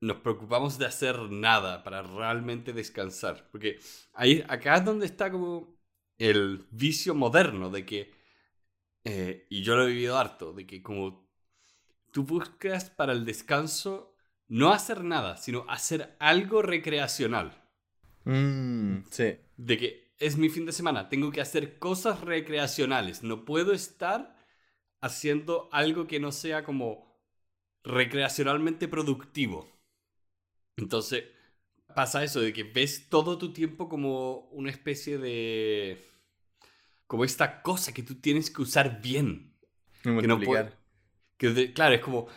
nos 0.00 0.18
preocupamos 0.18 0.78
de 0.78 0.86
hacer 0.86 1.18
nada 1.30 1.82
para 1.82 2.02
realmente 2.02 2.72
descansar. 2.72 3.48
Porque 3.50 3.80
ahí, 4.14 4.44
acá 4.48 4.76
es 4.76 4.84
donde 4.84 5.06
está 5.06 5.30
como 5.32 5.76
el 6.18 6.66
vicio 6.70 7.14
moderno 7.16 7.70
de 7.70 7.84
que, 7.84 8.12
eh, 9.04 9.46
y 9.50 9.62
yo 9.62 9.76
lo 9.76 9.84
he 9.84 9.88
vivido 9.88 10.18
harto, 10.18 10.52
de 10.52 10.66
que 10.66 10.82
como 10.82 11.28
tú 12.12 12.24
buscas 12.24 12.90
para 12.90 13.12
el 13.12 13.24
descanso 13.24 14.14
no 14.48 14.72
hacer 14.72 15.02
nada, 15.02 15.36
sino 15.36 15.64
hacer 15.68 16.16
algo 16.20 16.62
recreacional. 16.62 17.61
Mm, 18.24 19.04
sí. 19.10 19.36
De 19.56 19.76
que 19.76 20.12
es 20.18 20.36
mi 20.36 20.48
fin 20.48 20.66
de 20.66 20.72
semana, 20.72 21.08
tengo 21.08 21.30
que 21.32 21.40
hacer 21.40 21.78
cosas 21.78 22.20
recreacionales, 22.20 23.22
no 23.22 23.44
puedo 23.44 23.72
estar 23.72 24.36
haciendo 25.00 25.68
algo 25.72 26.06
que 26.06 26.20
no 26.20 26.30
sea 26.30 26.64
como 26.64 27.12
recreacionalmente 27.82 28.86
productivo. 28.86 29.68
Entonces, 30.76 31.24
pasa 31.94 32.22
eso 32.22 32.40
de 32.40 32.52
que 32.52 32.62
ves 32.62 33.08
todo 33.08 33.36
tu 33.36 33.52
tiempo 33.52 33.88
como 33.88 34.48
una 34.50 34.70
especie 34.70 35.18
de... 35.18 36.00
como 37.06 37.24
esta 37.24 37.62
cosa 37.62 37.92
que 37.92 38.02
tú 38.02 38.14
tienes 38.14 38.50
que 38.50 38.62
usar 38.62 39.02
bien. 39.02 39.56
que 40.02 40.26
no 40.26 40.40
puede, 40.40 40.72
que 41.36 41.72
claro, 41.72 41.94
es 41.96 42.00
como... 42.00 42.28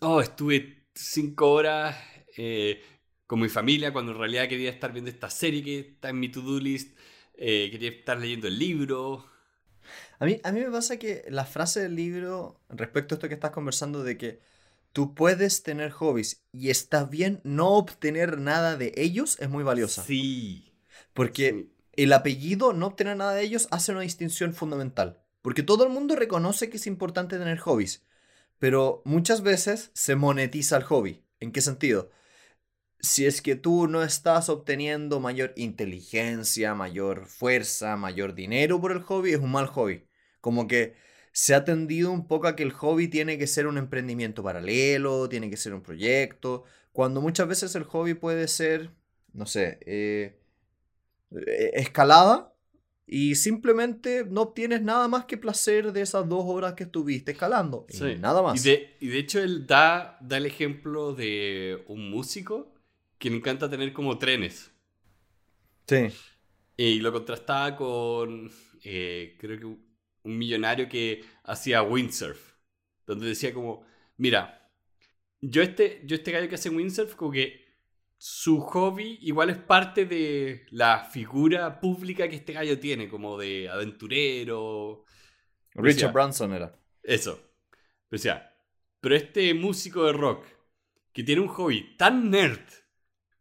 Oh, 0.00 0.20
estuve 0.20 0.86
cinco 0.94 1.50
horas 1.50 1.96
eh, 2.36 2.82
con 3.26 3.40
mi 3.40 3.48
familia 3.48 3.92
cuando 3.92 4.12
en 4.12 4.18
realidad 4.18 4.48
quería 4.48 4.70
estar 4.70 4.92
viendo 4.92 5.10
esta 5.10 5.30
serie 5.30 5.62
que 5.62 5.78
está 5.80 6.10
en 6.10 6.20
mi 6.20 6.28
to-do 6.28 6.60
list. 6.60 6.96
Eh, 7.36 7.68
quería 7.70 7.90
estar 7.90 8.18
leyendo 8.18 8.48
el 8.48 8.58
libro. 8.58 9.26
A 10.18 10.26
mí, 10.26 10.40
a 10.44 10.52
mí 10.52 10.60
me 10.60 10.70
pasa 10.70 10.98
que 10.98 11.24
la 11.28 11.44
frase 11.44 11.80
del 11.80 11.96
libro, 11.96 12.60
respecto 12.68 13.14
a 13.14 13.16
esto 13.16 13.28
que 13.28 13.34
estás 13.34 13.50
conversando, 13.50 14.02
de 14.02 14.16
que 14.16 14.40
tú 14.92 15.14
puedes 15.14 15.62
tener 15.62 15.90
hobbies 15.90 16.44
y 16.52 16.70
está 16.70 17.04
bien 17.04 17.40
no 17.44 17.70
obtener 17.70 18.38
nada 18.38 18.76
de 18.76 18.92
ellos, 18.96 19.36
es 19.40 19.48
muy 19.48 19.64
valiosa. 19.64 20.04
Sí. 20.04 20.72
Porque 21.12 21.68
el 21.92 22.12
apellido 22.12 22.72
no 22.72 22.86
obtener 22.86 23.16
nada 23.16 23.34
de 23.34 23.42
ellos 23.42 23.68
hace 23.70 23.92
una 23.92 24.02
distinción 24.02 24.54
fundamental. 24.54 25.20
Porque 25.42 25.62
todo 25.62 25.84
el 25.84 25.90
mundo 25.90 26.16
reconoce 26.16 26.70
que 26.70 26.78
es 26.78 26.86
importante 26.86 27.38
tener 27.38 27.58
hobbies, 27.58 28.02
pero 28.58 29.02
muchas 29.04 29.42
veces 29.42 29.90
se 29.92 30.16
monetiza 30.16 30.76
el 30.76 30.84
hobby. 30.84 31.24
¿En 31.40 31.52
qué 31.52 31.60
sentido? 31.60 32.10
Si 33.04 33.26
es 33.26 33.42
que 33.42 33.54
tú 33.54 33.86
no 33.86 34.02
estás 34.02 34.48
obteniendo 34.48 35.20
mayor 35.20 35.52
inteligencia, 35.56 36.74
mayor 36.74 37.26
fuerza, 37.26 37.96
mayor 37.96 38.34
dinero 38.34 38.80
por 38.80 38.92
el 38.92 39.02
hobby, 39.02 39.32
es 39.32 39.40
un 39.40 39.52
mal 39.52 39.66
hobby. 39.66 40.04
Como 40.40 40.66
que 40.66 40.94
se 41.32 41.54
ha 41.54 41.64
tendido 41.64 42.10
un 42.10 42.26
poco 42.26 42.46
a 42.46 42.56
que 42.56 42.62
el 42.62 42.72
hobby 42.72 43.08
tiene 43.08 43.38
que 43.38 43.46
ser 43.46 43.66
un 43.66 43.76
emprendimiento 43.76 44.42
paralelo, 44.42 45.28
tiene 45.28 45.50
que 45.50 45.56
ser 45.56 45.74
un 45.74 45.82
proyecto, 45.82 46.64
cuando 46.92 47.20
muchas 47.20 47.48
veces 47.48 47.74
el 47.74 47.82
hobby 47.82 48.14
puede 48.14 48.46
ser, 48.46 48.90
no 49.32 49.46
sé, 49.46 49.78
eh, 49.84 50.38
eh, 51.32 51.70
escalada 51.74 52.54
y 53.04 53.34
simplemente 53.34 54.24
no 54.24 54.42
obtienes 54.42 54.80
nada 54.80 55.08
más 55.08 55.24
que 55.24 55.36
placer 55.36 55.92
de 55.92 56.02
esas 56.02 56.28
dos 56.28 56.44
horas 56.46 56.74
que 56.74 56.84
estuviste 56.84 57.32
escalando. 57.32 57.84
Y 57.88 57.98
nada 58.14 58.42
más. 58.42 58.64
Y 58.64 58.70
de, 58.70 58.96
y 59.00 59.08
de, 59.08 59.18
hecho 59.18 59.40
él 59.40 59.66
da, 59.66 60.16
da 60.20 60.36
el 60.36 60.46
ejemplo 60.46 61.14
de 61.14 61.82
un 61.88 62.10
músico 62.10 62.73
que 63.24 63.30
le 63.30 63.36
encanta 63.38 63.70
tener 63.70 63.90
como 63.94 64.18
trenes. 64.18 64.70
Sí. 65.86 66.08
Y 66.76 67.00
lo 67.00 67.10
contrastaba 67.10 67.74
con, 67.74 68.52
eh, 68.82 69.38
creo 69.40 69.58
que 69.58 69.64
un 69.64 70.38
millonario 70.38 70.90
que 70.90 71.24
hacía 71.44 71.82
windsurf. 71.82 72.52
Donde 73.06 73.28
decía 73.28 73.54
como, 73.54 73.86
mira, 74.18 74.70
yo 75.40 75.62
este, 75.62 76.02
yo 76.04 76.16
este 76.16 76.32
gallo 76.32 76.50
que 76.50 76.56
hace 76.56 76.68
windsurf, 76.68 77.14
como 77.14 77.30
que 77.32 77.64
su 78.18 78.60
hobby 78.60 79.18
igual 79.22 79.48
es 79.48 79.56
parte 79.56 80.04
de 80.04 80.66
la 80.70 81.06
figura 81.10 81.80
pública 81.80 82.28
que 82.28 82.36
este 82.36 82.52
gallo 82.52 82.78
tiene, 82.78 83.08
como 83.08 83.38
de 83.38 83.70
aventurero. 83.70 85.06
Richard 85.72 86.12
Branson 86.12 86.52
era. 86.52 86.78
Eso. 87.02 87.40
Pero, 88.06 88.22
sea, 88.22 88.54
pero 89.00 89.16
este 89.16 89.54
músico 89.54 90.04
de 90.04 90.12
rock 90.12 90.44
que 91.10 91.22
tiene 91.22 91.40
un 91.40 91.48
hobby 91.48 91.96
tan 91.96 92.28
nerd 92.28 92.83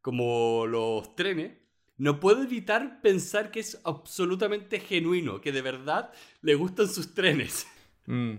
como 0.04 0.68
los 0.68 1.16
trenes, 1.16 1.54
no 1.98 2.20
puedo 2.20 2.44
evitar 2.44 3.02
pensar 3.02 3.52
que 3.52 3.62
es 3.62 3.80
absolutamente 3.86 4.82
genuino, 4.82 5.40
que 5.40 5.54
de 5.54 5.62
verdad 5.62 6.12
le 6.42 6.56
gustan 6.56 6.88
sus 6.88 7.16
trenes. 7.16 7.66
Mm. 8.06 8.34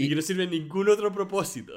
Y, 0.00 0.08
que 0.08 0.16
no 0.16 0.20
sirve 0.20 0.48
ningún 0.48 0.88
otro 0.88 1.12
propósito. 1.12 1.72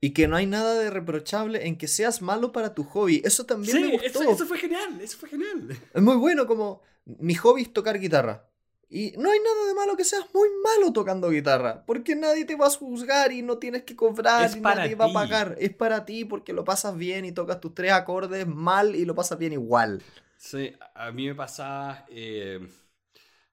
Y 0.00 0.10
que 0.10 0.28
no 0.28 0.36
hay 0.36 0.46
nada 0.46 0.78
de 0.78 0.88
reprochable 0.88 1.66
en 1.66 1.76
que 1.76 1.88
seas 1.88 2.22
malo 2.22 2.52
para 2.52 2.76
tu 2.76 2.84
hobby. 2.84 3.20
Eso 3.24 3.44
también 3.44 3.80
me 3.80 3.92
gustó. 3.94 4.22
Eso, 4.22 4.30
eso 4.30 4.46
fue 4.46 4.56
genial, 4.56 5.00
eso 5.00 5.18
fue 5.18 5.30
genial. 5.30 5.76
Es 5.92 6.00
muy 6.00 6.14
bueno 6.14 6.46
como 6.46 6.80
mi 7.04 7.34
hobby 7.34 7.62
es 7.62 7.72
tocar 7.72 7.98
guitarra. 7.98 8.48
Y 8.92 9.12
no 9.16 9.30
hay 9.30 9.38
nada 9.38 9.68
de 9.68 9.74
malo 9.74 9.96
que 9.96 10.04
seas 10.04 10.26
muy 10.34 10.48
malo 10.64 10.92
tocando 10.92 11.30
guitarra, 11.30 11.84
porque 11.86 12.16
nadie 12.16 12.44
te 12.44 12.56
va 12.56 12.66
a 12.66 12.70
juzgar 12.70 13.30
y 13.30 13.40
no 13.40 13.58
tienes 13.58 13.84
que 13.84 13.94
cobrar 13.94 14.50
y 14.56 14.60
nadie 14.60 14.96
va 14.96 15.04
a 15.04 15.12
pagar. 15.12 15.54
Es 15.60 15.72
para 15.72 16.04
ti 16.04 16.24
porque 16.24 16.52
lo 16.52 16.64
pasas 16.64 16.96
bien 16.96 17.24
y 17.24 17.30
tocas 17.30 17.60
tus 17.60 17.72
tres 17.72 17.92
acordes 17.92 18.48
mal 18.48 18.96
y 18.96 19.04
lo 19.04 19.14
pasas 19.14 19.38
bien 19.38 19.52
igual. 19.52 20.02
Sí, 20.36 20.72
a 20.96 21.12
mí 21.12 21.28
me 21.28 21.36
pasaba 21.36 22.04
eh, 22.08 22.68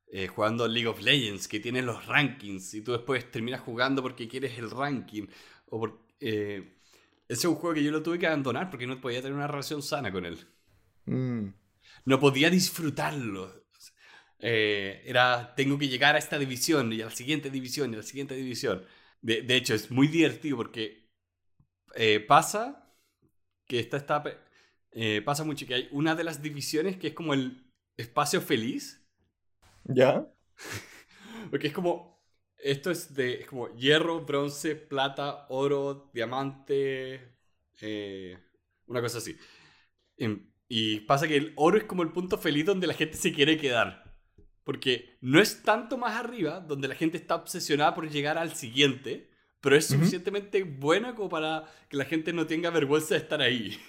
eh, 0.08 0.28
jugando 0.28 0.68
League 0.68 0.88
of 0.88 1.02
Legends, 1.02 1.48
que 1.48 1.60
tiene 1.60 1.84
los 1.84 2.08
rankings 2.08 2.74
y 2.74 2.82
tú 2.82 2.94
después 2.94 3.30
terminas 3.30 3.62
jugando 3.62 4.02
porque 4.02 4.28
quieres 4.28 4.58
el 4.58 4.72
ranking. 4.72 5.28
O 5.68 5.80
por, 5.80 6.00
eh, 6.20 6.80
ese 7.28 7.42
es 7.42 7.46
un 7.46 7.56
juego 7.56 7.76
que 7.76 7.84
yo 7.84 7.92
lo 7.92 8.02
tuve 8.02 8.18
que 8.18 8.26
abandonar 8.26 8.72
porque 8.72 8.88
no 8.88 9.00
podía 9.00 9.22
tener 9.22 9.36
una 9.36 9.48
relación 9.48 9.84
sana 9.84 10.12
con 10.12 10.26
él. 10.26 10.48
Mm. 11.06 11.50
No 12.06 12.20
podía 12.20 12.50
disfrutarlo. 12.50 13.67
Eh, 14.40 15.02
era, 15.06 15.56
tengo 15.56 15.78
que 15.78 15.88
llegar 15.88 16.16
a 16.16 16.20
esta 16.20 16.38
división 16.38 16.94
y 16.94 17.02
a 17.02 17.06
la 17.06 17.12
siguiente 17.12 17.50
división 17.50 17.92
y 17.92 17.96
a 17.96 17.98
la 17.98 18.04
siguiente 18.04 18.36
división. 18.36 18.86
De, 19.22 19.56
hecho, 19.56 19.74
es 19.74 19.92
muy 19.92 20.08
divertido 20.08 20.58
porque 20.58 21.10
eh, 21.96 22.20
pasa 22.20 22.94
que 23.66 23.80
esta 23.80 23.98
está... 23.98 24.24
Eh, 24.92 25.22
pasa 25.22 25.44
mucho 25.44 25.66
que 25.68 25.74
hay 25.76 25.90
una 25.92 26.16
de 26.16 26.24
las 26.24 26.42
divisiones 26.42 26.98
que 26.98 27.08
es 27.08 27.14
como 27.14 27.34
el 27.34 27.72
espacio 27.98 28.42
feliz. 28.42 29.06
¿Ya? 29.86 30.28
porque 31.50 31.68
es 31.68 31.74
como... 31.74 32.18
Esto 32.60 32.90
es 32.90 33.14
de 33.14 33.42
es 33.42 33.48
como 33.48 33.74
hierro, 33.76 34.26
bronce, 34.26 34.76
plata, 34.76 35.46
oro, 35.50 36.10
diamante, 36.12 37.38
una 38.88 39.00
cosa 39.00 39.20
así. 39.20 39.38
Em, 40.18 40.52
y 40.68 41.02
pasa 41.02 41.28
que 41.28 41.38
el 41.38 41.54
oro 41.56 41.78
es 41.78 41.84
como 41.84 42.02
el 42.02 42.12
punto 42.12 42.40
feliz 42.40 42.66
donde 42.66 42.88
la 42.88 42.96
gente 42.96 43.16
se 43.16 43.32
quiere 43.32 43.58
quedar. 43.58 44.07
Porque 44.68 45.16
no 45.22 45.40
es 45.40 45.64
tanto 45.64 45.98
más 45.98 46.18
arriba, 46.18 46.60
donde 46.60 46.90
la 46.90 46.96
gente 46.96 47.16
está 47.16 47.36
obsesionada 47.36 47.96
por 47.96 48.10
llegar 48.10 48.38
al 48.38 48.54
siguiente, 48.54 49.30
pero 49.62 49.78
es 49.78 49.86
suficientemente 49.86 50.64
buena 50.64 51.16
como 51.16 51.30
para 51.30 51.64
que 51.88 51.96
la 51.96 52.04
gente 52.04 52.34
no 52.34 52.48
tenga 52.48 52.70
vergüenza 52.70 53.14
de 53.14 53.22
estar 53.22 53.42
ahí. 53.42 53.80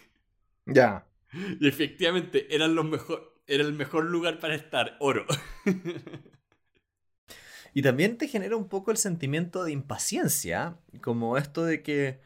Ya. 0.67 1.05
Y 1.61 1.67
efectivamente, 1.67 2.55
era, 2.55 2.69
lo 2.69 2.85
mejor, 2.85 3.43
era 3.49 3.65
el 3.65 3.73
mejor 3.73 4.05
lugar 4.05 4.39
para 4.39 4.55
estar, 4.55 4.97
oro. 5.01 5.27
y 7.75 7.83
también 7.83 8.17
te 8.17 8.29
genera 8.29 8.55
un 8.55 8.69
poco 8.69 8.93
el 8.93 8.99
sentimiento 8.99 9.65
de 9.65 9.73
impaciencia, 9.73 10.79
como 11.01 11.39
esto 11.39 11.65
de 11.65 11.83
que 11.83 12.21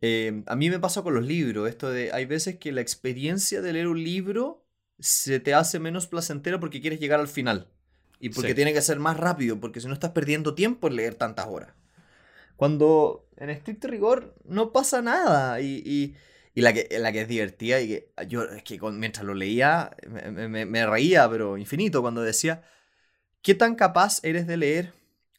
eh, 0.00 0.42
a 0.46 0.56
mí 0.56 0.68
me 0.68 0.80
pasa 0.80 1.02
con 1.02 1.14
los 1.14 1.24
libros, 1.24 1.68
esto 1.68 1.92
de 1.92 2.12
hay 2.12 2.26
veces 2.26 2.58
que 2.58 2.72
la 2.72 2.80
experiencia 2.80 3.62
de 3.62 3.72
leer 3.72 3.86
un 3.86 4.02
libro 4.02 4.66
se 4.98 5.38
te 5.38 5.54
hace 5.54 5.78
menos 5.78 6.08
placentera 6.08 6.58
porque 6.58 6.80
quieres 6.80 6.98
llegar 6.98 7.20
al 7.20 7.28
final. 7.28 7.70
Y 8.20 8.30
porque 8.30 8.54
tiene 8.54 8.72
que 8.72 8.82
ser 8.82 8.98
más 8.98 9.16
rápido, 9.16 9.60
porque 9.60 9.80
si 9.80 9.88
no 9.88 9.94
estás 9.94 10.12
perdiendo 10.12 10.54
tiempo 10.54 10.88
en 10.88 10.96
leer 10.96 11.14
tantas 11.14 11.46
horas. 11.46 11.74
Cuando 12.56 13.28
en 13.36 13.50
estricto 13.50 13.88
rigor 13.88 14.34
no 14.44 14.72
pasa 14.72 15.02
nada. 15.02 15.60
Y, 15.60 16.14
la, 16.54 16.72
que, 16.72 16.88
la 16.98 17.12
que 17.12 17.22
es 17.22 17.28
divertida 17.28 17.80
y 17.80 17.88
que 17.88 18.12
yo 18.28 18.44
es 18.44 18.62
que 18.62 18.78
mientras 18.92 19.26
lo 19.26 19.34
leía 19.34 19.90
me, 20.06 20.86
reía, 20.86 21.28
pero 21.28 21.58
infinito, 21.58 22.00
cuando 22.00 22.22
decía, 22.22 22.62
¿qué 23.42 23.54
tan 23.54 23.74
capaz 23.74 24.20
eres 24.22 24.46
de 24.46 24.56
leer 24.56 24.92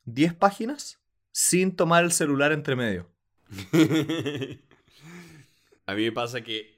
10 0.05 0.33
páginas 0.33 0.99
sin 1.31 1.75
tomar 1.75 2.03
el 2.03 2.11
celular 2.11 2.51
entre 2.51 2.75
medio? 2.75 3.09
A 5.87 5.93
mí 5.93 6.03
me 6.03 6.11
pasa 6.11 6.41
que 6.41 6.75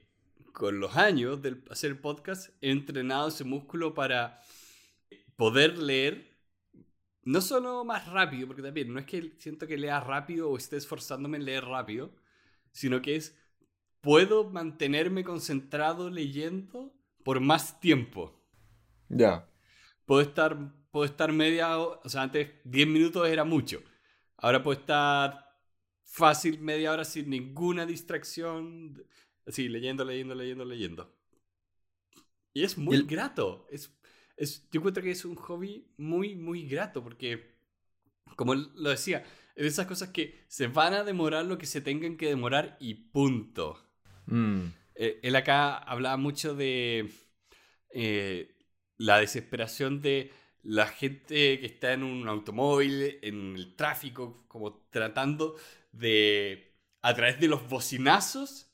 con 0.51 0.79
los 0.79 0.95
años 0.97 1.41
de 1.41 1.57
hacer 1.71 2.01
podcast 2.01 2.49
he 2.61 2.71
entrenado 2.71 3.29
ese 3.29 3.43
músculo 3.43 3.93
para 3.93 4.41
poder 5.37 5.77
leer, 5.77 6.37
no 7.23 7.39
solo 7.39 7.85
más 7.85 8.07
rápido, 8.07 8.47
porque 8.47 8.61
también 8.61 8.93
no 8.93 8.99
es 8.99 9.05
que 9.05 9.35
siento 9.39 9.67
que 9.67 9.77
lea 9.77 10.01
rápido 10.01 10.49
o 10.49 10.57
esté 10.57 10.75
esforzándome 10.75 11.37
en 11.37 11.45
leer 11.45 11.63
rápido, 11.63 12.11
sino 12.71 13.01
que 13.01 13.15
es, 13.15 13.37
puedo 14.01 14.49
mantenerme 14.49 15.23
concentrado 15.23 16.09
leyendo 16.09 16.93
por 17.23 17.39
más 17.39 17.79
tiempo. 17.79 18.37
Ya. 19.09 19.49
Puedo 20.05 20.21
estar, 20.21 20.57
puedo 20.91 21.05
estar 21.05 21.31
media, 21.31 21.77
o 21.77 22.09
sea, 22.09 22.23
antes 22.23 22.49
10 22.65 22.87
minutos 22.87 23.27
era 23.27 23.43
mucho. 23.43 23.81
Ahora 24.37 24.61
puedo 24.63 24.79
estar 24.79 25.47
fácil 26.03 26.59
media 26.59 26.91
hora 26.91 27.03
sin 27.03 27.29
ninguna 27.29 27.85
distracción, 27.85 29.03
así, 29.45 29.67
leyendo, 29.67 30.03
leyendo, 30.03 30.33
leyendo, 30.35 30.65
leyendo. 30.65 31.13
Y 32.53 32.63
es 32.63 32.77
muy 32.77 33.03
grato, 33.03 33.67
es 33.69 33.87
yo 34.37 34.79
encuentro 34.79 35.03
que 35.03 35.11
es 35.11 35.25
un 35.25 35.35
hobby 35.35 35.87
muy, 35.97 36.35
muy 36.35 36.67
grato 36.67 37.03
porque, 37.03 37.55
como 38.35 38.53
lo 38.53 38.89
decía, 38.89 39.23
es 39.55 39.63
de 39.63 39.67
esas 39.67 39.87
cosas 39.87 40.09
que 40.09 40.45
se 40.47 40.67
van 40.67 40.93
a 40.93 41.03
demorar 41.03 41.45
lo 41.45 41.57
que 41.57 41.65
se 41.65 41.81
tengan 41.81 42.17
que 42.17 42.27
demorar 42.27 42.77
y 42.79 42.93
punto. 42.93 43.83
Mm. 44.27 44.67
Eh, 44.95 45.19
él 45.23 45.35
acá 45.35 45.77
hablaba 45.77 46.17
mucho 46.17 46.55
de 46.55 47.09
eh, 47.91 48.55
la 48.97 49.19
desesperación 49.19 50.01
de 50.01 50.31
la 50.61 50.87
gente 50.87 51.59
que 51.59 51.65
está 51.65 51.93
en 51.93 52.03
un 52.03 52.27
automóvil, 52.27 53.19
en 53.21 53.55
el 53.55 53.75
tráfico, 53.75 54.45
como 54.47 54.85
tratando 54.89 55.55
de, 55.91 56.75
a 57.01 57.15
través 57.15 57.39
de 57.39 57.47
los 57.47 57.67
bocinazos, 57.67 58.71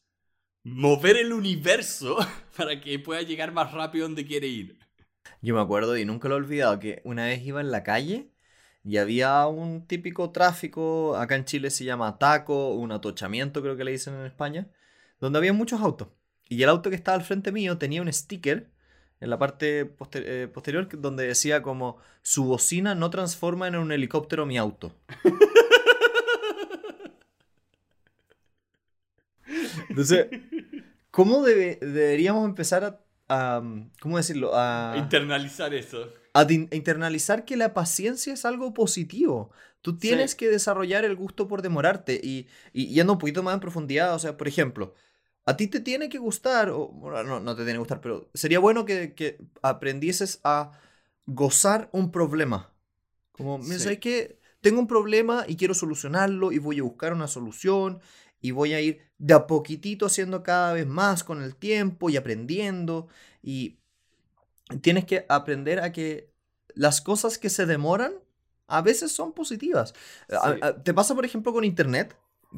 mover 0.63 1.17
el 1.17 1.33
universo 1.33 2.17
para 2.57 2.81
que 2.81 2.99
pueda 2.99 3.21
llegar 3.21 3.53
más 3.53 3.71
rápido 3.71 4.05
donde 4.05 4.25
quiere 4.25 4.47
ir. 4.47 4.82
Yo 5.41 5.55
me 5.55 5.61
acuerdo 5.61 5.97
y 5.97 6.05
nunca 6.05 6.29
lo 6.29 6.35
he 6.35 6.37
olvidado 6.37 6.79
que 6.79 7.01
una 7.03 7.25
vez 7.25 7.41
iba 7.43 7.61
en 7.61 7.71
la 7.71 7.83
calle 7.83 8.29
y 8.83 8.97
había 8.97 9.47
un 9.47 9.87
típico 9.87 10.31
tráfico, 10.31 11.15
acá 11.15 11.35
en 11.35 11.45
Chile 11.45 11.69
se 11.69 11.85
llama 11.85 12.17
taco, 12.19 12.73
un 12.73 12.91
atochamiento 12.91 13.61
creo 13.61 13.77
que 13.77 13.85
le 13.85 13.91
dicen 13.91 14.15
en 14.15 14.25
España, 14.25 14.67
donde 15.19 15.39
había 15.39 15.53
muchos 15.53 15.81
autos. 15.81 16.09
Y 16.49 16.61
el 16.63 16.69
auto 16.69 16.89
que 16.89 16.95
estaba 16.95 17.15
al 17.15 17.23
frente 17.23 17.51
mío 17.51 17.77
tenía 17.77 18.01
un 18.01 18.11
sticker 18.11 18.71
en 19.21 19.29
la 19.29 19.39
parte 19.39 19.95
eh, 20.15 20.49
posterior 20.53 20.89
donde 20.99 21.25
decía 21.25 21.61
como 21.61 21.97
su 22.21 22.43
bocina 22.43 22.93
no 22.93 23.09
transforma 23.09 23.69
en 23.69 23.77
un 23.77 23.93
helicóptero 23.93 24.45
mi 24.45 24.57
auto. 24.57 24.93
Entonces, 29.89 30.27
¿cómo 31.09 31.41
deberíamos 31.43 32.45
empezar 32.45 32.83
a 32.83 33.02
¿cómo 33.27 34.17
decirlo? 34.17 34.51
A 34.53 34.95
internalizar 34.97 35.73
eso. 35.73 36.09
A 36.33 36.47
internalizar 36.51 37.45
que 37.45 37.57
la 37.57 37.73
paciencia 37.73 38.33
es 38.33 38.45
algo 38.45 38.73
positivo. 38.73 39.51
Tú 39.81 39.97
tienes 39.97 40.33
que 40.35 40.49
desarrollar 40.49 41.03
el 41.03 41.15
gusto 41.15 41.47
por 41.47 41.61
demorarte 41.61 42.19
y, 42.23 42.47
y 42.71 42.87
yendo 42.87 43.13
un 43.13 43.19
poquito 43.19 43.43
más 43.43 43.53
en 43.53 43.59
profundidad, 43.59 44.15
o 44.15 44.19
sea, 44.19 44.37
por 44.37 44.47
ejemplo, 44.47 44.93
a 45.45 45.57
ti 45.57 45.67
te 45.67 45.81
tiene 45.81 46.09
que 46.09 46.17
gustar, 46.17 46.69
o 46.69 46.91
no, 47.25 47.39
no 47.39 47.55
te 47.55 47.63
tiene 47.63 47.73
que 47.73 47.79
gustar, 47.79 48.01
pero 48.01 48.29
sería 48.33 48.59
bueno 48.59 48.85
que, 48.85 49.13
que 49.13 49.39
aprendieses 49.61 50.39
a 50.43 50.71
gozar 51.25 51.89
un 51.91 52.11
problema. 52.11 52.73
Como, 53.33 53.57
me 53.57 53.77
sé 53.79 53.99
que 53.99 54.39
tengo 54.61 54.79
un 54.79 54.87
problema 54.87 55.43
y 55.47 55.57
quiero 55.57 55.73
solucionarlo 55.73 56.51
y 56.51 56.59
voy 56.59 56.79
a 56.79 56.83
buscar 56.83 57.13
una 57.13 57.27
solución 57.27 57.99
y 58.43 58.51
voy 58.51 58.73
a 58.73 58.81
ir 58.81 59.01
de 59.17 59.33
a 59.33 59.47
poquitito 59.47 60.05
haciendo 60.05 60.43
cada 60.43 60.73
vez 60.73 60.85
más 60.85 61.23
con 61.23 61.41
el 61.41 61.55
tiempo 61.55 62.09
y 62.09 62.17
aprendiendo 62.17 63.07
y 63.41 63.79
tienes 64.81 65.05
que 65.05 65.25
aprender 65.29 65.79
a 65.79 65.93
que 65.93 66.29
las 66.75 66.99
cosas 66.99 67.37
que 67.37 67.49
se 67.49 67.65
demoran 67.65 68.13
a 68.67 68.81
veces 68.81 69.13
son 69.13 69.31
positivas. 69.31 69.93
¿Te 70.83 70.93
pasa, 70.93 71.15
por 71.15 71.23
ejemplo, 71.23 71.53
con 71.53 71.63
Internet? 71.63 72.17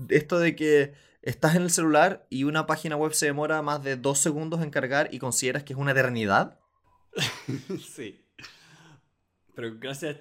Esto 0.09 0.39
de 0.39 0.55
que 0.55 0.93
estás 1.21 1.55
en 1.55 1.61
el 1.61 1.69
celular 1.69 2.25
y 2.31 2.45
una 2.45 2.65
página 2.65 2.95
web 2.95 3.13
se 3.13 3.27
demora 3.27 3.61
más 3.61 3.83
de 3.83 3.95
dos 3.95 4.17
segundos 4.17 4.63
en 4.63 4.71
cargar 4.71 5.09
y 5.13 5.19
consideras 5.19 5.63
que 5.63 5.73
es 5.73 5.79
una 5.79 5.91
eternidad. 5.91 6.59
sí. 7.95 8.25
Pero 9.53 9.77
gracias, 9.79 10.17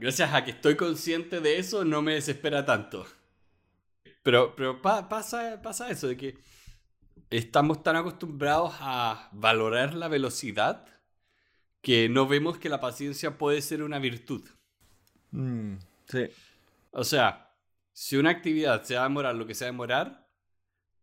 gracias 0.00 0.32
a 0.32 0.42
que 0.42 0.52
estoy 0.52 0.76
consciente 0.76 1.40
de 1.40 1.58
eso, 1.58 1.84
no 1.84 2.00
me 2.00 2.14
desespera 2.14 2.64
tanto. 2.64 3.06
Pero, 4.24 4.56
pero 4.56 4.80
pasa, 4.80 5.60
pasa 5.62 5.90
eso, 5.90 6.08
de 6.08 6.16
que 6.16 6.38
estamos 7.30 7.82
tan 7.82 7.94
acostumbrados 7.96 8.74
a 8.80 9.28
valorar 9.32 9.94
la 9.94 10.08
velocidad 10.08 10.86
que 11.82 12.08
no 12.08 12.26
vemos 12.26 12.56
que 12.58 12.70
la 12.70 12.80
paciencia 12.80 13.36
puede 13.36 13.60
ser 13.60 13.82
una 13.82 13.98
virtud. 13.98 14.42
Mm, 15.30 15.74
sí. 16.08 16.24
O 16.92 17.04
sea, 17.04 17.54
si 17.92 18.16
una 18.16 18.30
actividad 18.30 18.82
se 18.82 18.94
va 18.94 19.02
a 19.02 19.08
demorar 19.08 19.34
lo 19.34 19.46
que 19.46 19.54
se 19.54 19.66
va 19.66 19.68
a 19.68 19.72
demorar, 19.72 20.26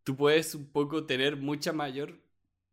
tú 0.04 0.18
puedes 0.18 0.56
un 0.56 0.72
poco 0.72 1.06
tener 1.06 1.38
mucha 1.38 1.74
mayor 1.74 2.20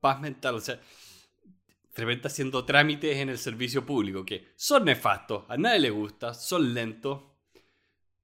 paz 0.00 0.18
mental. 0.18 0.54
O 0.54 0.60
sea, 0.60 0.76
de 0.76 2.04
repente 2.04 2.28
haciendo 2.28 2.64
trámites 2.64 3.18
en 3.18 3.28
el 3.28 3.36
servicio 3.36 3.84
público 3.84 4.24
que 4.24 4.48
son 4.56 4.86
nefastos, 4.86 5.44
a 5.48 5.58
nadie 5.58 5.80
le 5.80 5.90
gusta, 5.90 6.32
son 6.32 6.72
lentos, 6.72 7.22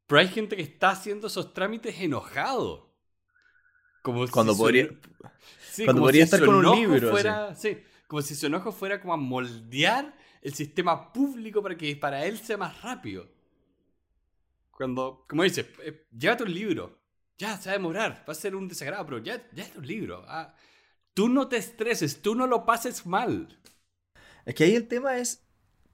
pero 0.06 0.20
hay 0.20 0.28
gente 0.28 0.56
que 0.56 0.62
está 0.62 0.90
haciendo 0.90 1.26
esos 1.26 1.52
trámites 1.54 1.98
enojado. 2.00 2.94
Como 4.02 4.28
cuando 4.28 4.56
podría, 4.56 4.88
cuando 5.84 6.02
podría 6.02 6.24
estar 6.24 6.44
con 6.44 6.56
un 6.56 6.76
libro. 6.76 7.10
Fuera, 7.10 7.54
sí, 7.54 7.78
como 8.06 8.20
si 8.20 8.34
su 8.34 8.46
enojo 8.46 8.70
fuera 8.70 9.00
como 9.00 9.14
a 9.14 9.16
moldear 9.16 10.14
el 10.42 10.54
sistema 10.54 11.12
público 11.12 11.62
para 11.62 11.76
que 11.76 11.96
para 11.96 12.24
él 12.26 12.38
sea 12.38 12.58
más 12.58 12.82
rápido. 12.82 13.26
Cuando, 14.70 15.24
como 15.28 15.42
dice, 15.42 15.72
eh, 15.82 16.06
llévate 16.16 16.44
un 16.44 16.52
libro. 16.52 17.00
Ya, 17.38 17.56
se 17.56 17.68
va 17.68 17.74
a 17.74 17.78
demorar, 17.78 18.24
va 18.28 18.32
a 18.32 18.36
ser 18.36 18.54
un 18.54 18.68
desagrado, 18.68 19.04
pero 19.06 19.18
ya, 19.18 19.48
ya 19.52 19.64
es 19.64 19.74
un 19.74 19.86
libro. 19.86 20.24
Ah, 20.28 20.54
tú 21.14 21.28
no 21.28 21.48
te 21.48 21.56
estreses, 21.56 22.20
tú 22.20 22.34
no 22.34 22.46
lo 22.46 22.66
pases 22.66 23.06
mal. 23.06 23.58
Es 24.44 24.54
que 24.54 24.64
ahí 24.64 24.74
el 24.74 24.86
tema 24.86 25.16
es 25.16 25.43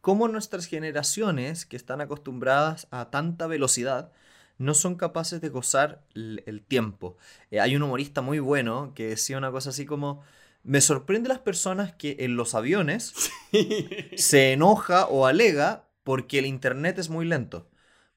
cómo 0.01 0.29
nuestras 0.29 0.67
generaciones, 0.67 1.67
que 1.67 1.77
están 1.77 2.01
acostumbradas 2.01 2.87
a 2.91 3.11
tanta 3.11 3.47
velocidad, 3.47 4.13
no 4.59 4.75
son 4.75 4.97
capaces 4.97 5.41
de 5.41 5.49
gozar 5.49 6.03
el, 6.15 6.63
tiempo. 6.67 7.17
Eh, 7.51 7.61
hay 7.61 7.77
un 7.77 7.83
humorista 7.83 8.21
muy 8.21 8.39
bueno 8.41 8.93
que 8.95 9.09
decía 9.09 9.39
una 9.39 9.51
cosa 9.51 9.71
así 9.71 9.87
como, 9.87 10.23
me 10.63 10.83
sorprende 10.83 11.31
las 11.31 11.39
personas 11.39 11.95
que 11.95 12.17
en 12.21 12.37
los 12.37 12.55
aviones 12.55 13.15
se 14.17 14.53
enoja 14.53 15.07
o 15.07 15.27
alega 15.27 15.87
porque 16.05 16.39
el 16.39 16.47
internet 16.47 16.99
es 16.99 17.09
muy 17.09 17.25
lento. 17.25 17.69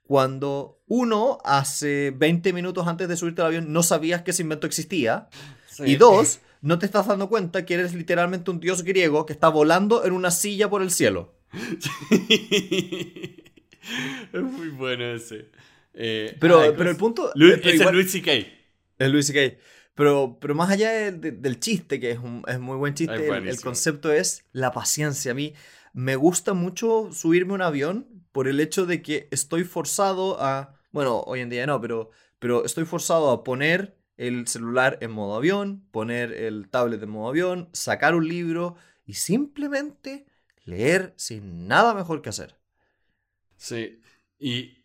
Cuando 0.03 0.81
uno, 0.87 1.39
hace 1.45 2.11
20 2.11 2.51
minutos 2.51 2.87
antes 2.87 3.07
de 3.07 3.15
subirte 3.15 3.41
al 3.41 3.47
avión, 3.47 3.71
no 3.71 3.83
sabías 3.83 4.21
que 4.21 4.31
ese 4.31 4.41
invento 4.41 4.67
existía. 4.67 5.29
Y 5.79 5.95
dos, 5.95 6.41
no 6.61 6.77
te 6.77 6.85
estás 6.85 7.07
dando 7.07 7.29
cuenta 7.29 7.65
que 7.65 7.75
eres 7.75 7.93
literalmente 7.93 8.51
un 8.51 8.59
dios 8.59 8.83
griego 8.83 9.25
que 9.25 9.33
está 9.33 9.47
volando 9.47 10.03
en 10.05 10.11
una 10.11 10.29
silla 10.29 10.69
por 10.69 10.81
el 10.81 10.91
cielo. 10.91 11.32
Es 14.33 14.41
muy 14.41 14.69
bueno 14.69 15.05
ese. 15.05 15.49
Eh, 15.93 16.35
pero, 16.39 16.73
pero 16.75 16.89
el 16.89 16.97
punto. 16.97 17.31
es 17.35 17.81
el 17.81 17.93
Luis 17.93 18.11
C.K. 18.11 18.31
Es 18.97 19.11
Luis 19.11 19.27
C.K. 19.27 19.57
Pero, 19.95 20.37
pero 20.41 20.55
más 20.55 20.71
allá 20.71 21.11
del 21.11 21.59
chiste, 21.59 21.99
que 21.99 22.11
es 22.11 22.17
un 22.17 22.43
es 22.47 22.59
muy 22.59 22.77
buen 22.77 22.95
chiste, 22.95 23.27
el, 23.27 23.61
concepto 23.61 24.11
es 24.11 24.43
la 24.51 24.71
paciencia. 24.71 25.33
A 25.33 25.35
mí 25.35 25.53
me 25.93 26.15
gusta 26.15 26.53
mucho 26.53 27.09
subirme 27.11 27.51
a 27.51 27.55
un 27.55 27.61
avión 27.61 28.07
por 28.31 28.47
el 28.47 28.59
hecho 28.59 28.87
de 28.87 29.03
que 29.03 29.27
estoy 29.31 29.63
forzado 29.63 30.41
a. 30.41 30.79
Bueno, 30.91 31.19
hoy 31.21 31.41
en 31.41 31.49
día 31.49 31.67
no, 31.67 31.79
pero, 31.79 32.09
pero 32.39 32.65
estoy 32.65 32.85
forzado 32.85 33.29
a 33.29 33.43
poner 33.43 33.95
el 34.17 34.47
celular 34.47 34.97
en 35.01 35.11
modo 35.11 35.35
avión, 35.35 35.85
poner 35.91 36.33
el 36.33 36.69
tablet 36.69 37.01
en 37.01 37.09
modo 37.09 37.29
avión, 37.29 37.69
sacar 37.73 38.15
un 38.15 38.27
libro 38.27 38.75
y 39.05 39.13
simplemente 39.13 40.25
leer 40.63 41.13
sin 41.17 41.67
nada 41.67 41.93
mejor 41.93 42.21
que 42.21 42.29
hacer. 42.29 42.59
Sí, 43.57 44.01
y 44.39 44.83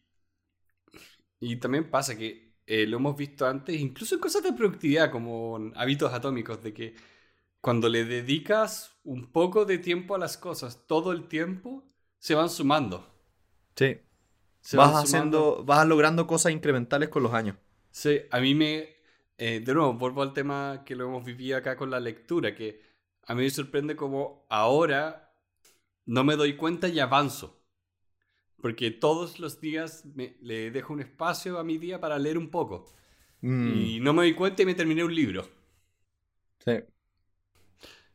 y 1.41 1.57
también 1.57 1.91
pasa 1.91 2.17
que 2.17 2.55
eh, 2.67 2.87
lo 2.87 2.99
hemos 2.99 3.17
visto 3.17 3.47
antes, 3.47 3.79
incluso 3.79 4.15
en 4.15 4.21
cosas 4.21 4.43
de 4.43 4.53
productividad, 4.53 5.11
como 5.11 5.73
hábitos 5.77 6.13
atómicos, 6.13 6.63
de 6.63 6.75
que 6.75 6.95
cuando 7.61 7.89
le 7.89 8.05
dedicas 8.05 8.97
un 9.05 9.31
poco 9.33 9.65
de 9.65 9.79
tiempo 9.79 10.15
a 10.15 10.19
las 10.19 10.37
cosas, 10.37 10.87
todo 10.87 11.13
el 11.13 11.29
tiempo, 11.29 11.85
se 12.19 12.35
van 12.35 12.51
sumando. 12.51 13.09
Sí. 13.77 13.99
vas, 14.75 15.05
haciendo, 15.05 15.65
vas 15.65 15.87
logrando 15.87 16.27
cosas 16.27 16.53
incrementales 16.53 17.09
con 17.09 17.23
los 17.23 17.33
años. 17.33 17.57
Sí, 17.91 18.21
a 18.31 18.41
mí 18.41 18.55
me... 18.55 18.97
Eh, 19.41 19.61
de 19.61 19.73
nuevo, 19.73 19.95
vuelvo 19.95 20.23
al 20.23 20.33
tema 20.33 20.83
que 20.85 20.97
lo 20.97 21.05
hemos 21.05 21.25
vivido 21.25 21.57
acá 21.57 21.77
con 21.77 21.91
la 21.91 22.01
lectura, 22.01 22.57
que 22.57 22.83
a 23.25 23.37
mí 23.37 23.43
me 23.43 23.51
sorprende 23.51 23.95
como 23.95 24.45
ahora 24.49 25.28
no 26.09 26.25
me 26.25 26.37
doy 26.37 26.57
cuenta 26.57 26.89
y 26.89 26.99
avanzo. 26.99 27.63
Porque 28.61 28.91
todos 28.91 29.39
los 29.39 29.61
días 29.61 30.05
me, 30.17 30.37
le 30.41 30.71
dejo 30.71 30.95
un 30.95 31.01
espacio 31.01 31.59
a 31.59 31.65
mi 31.65 31.79
día 31.79 32.01
para 32.01 32.19
leer 32.19 32.39
un 32.39 32.51
poco. 32.51 32.93
Mm. 33.43 33.73
Y 33.77 34.01
no 34.01 34.13
me 34.15 34.23
doy 34.23 34.35
cuenta 34.35 34.63
y 34.63 34.67
me 34.67 34.75
terminé 34.75 35.05
un 35.05 35.15
libro. 35.15 35.47
Sí. 36.65 36.73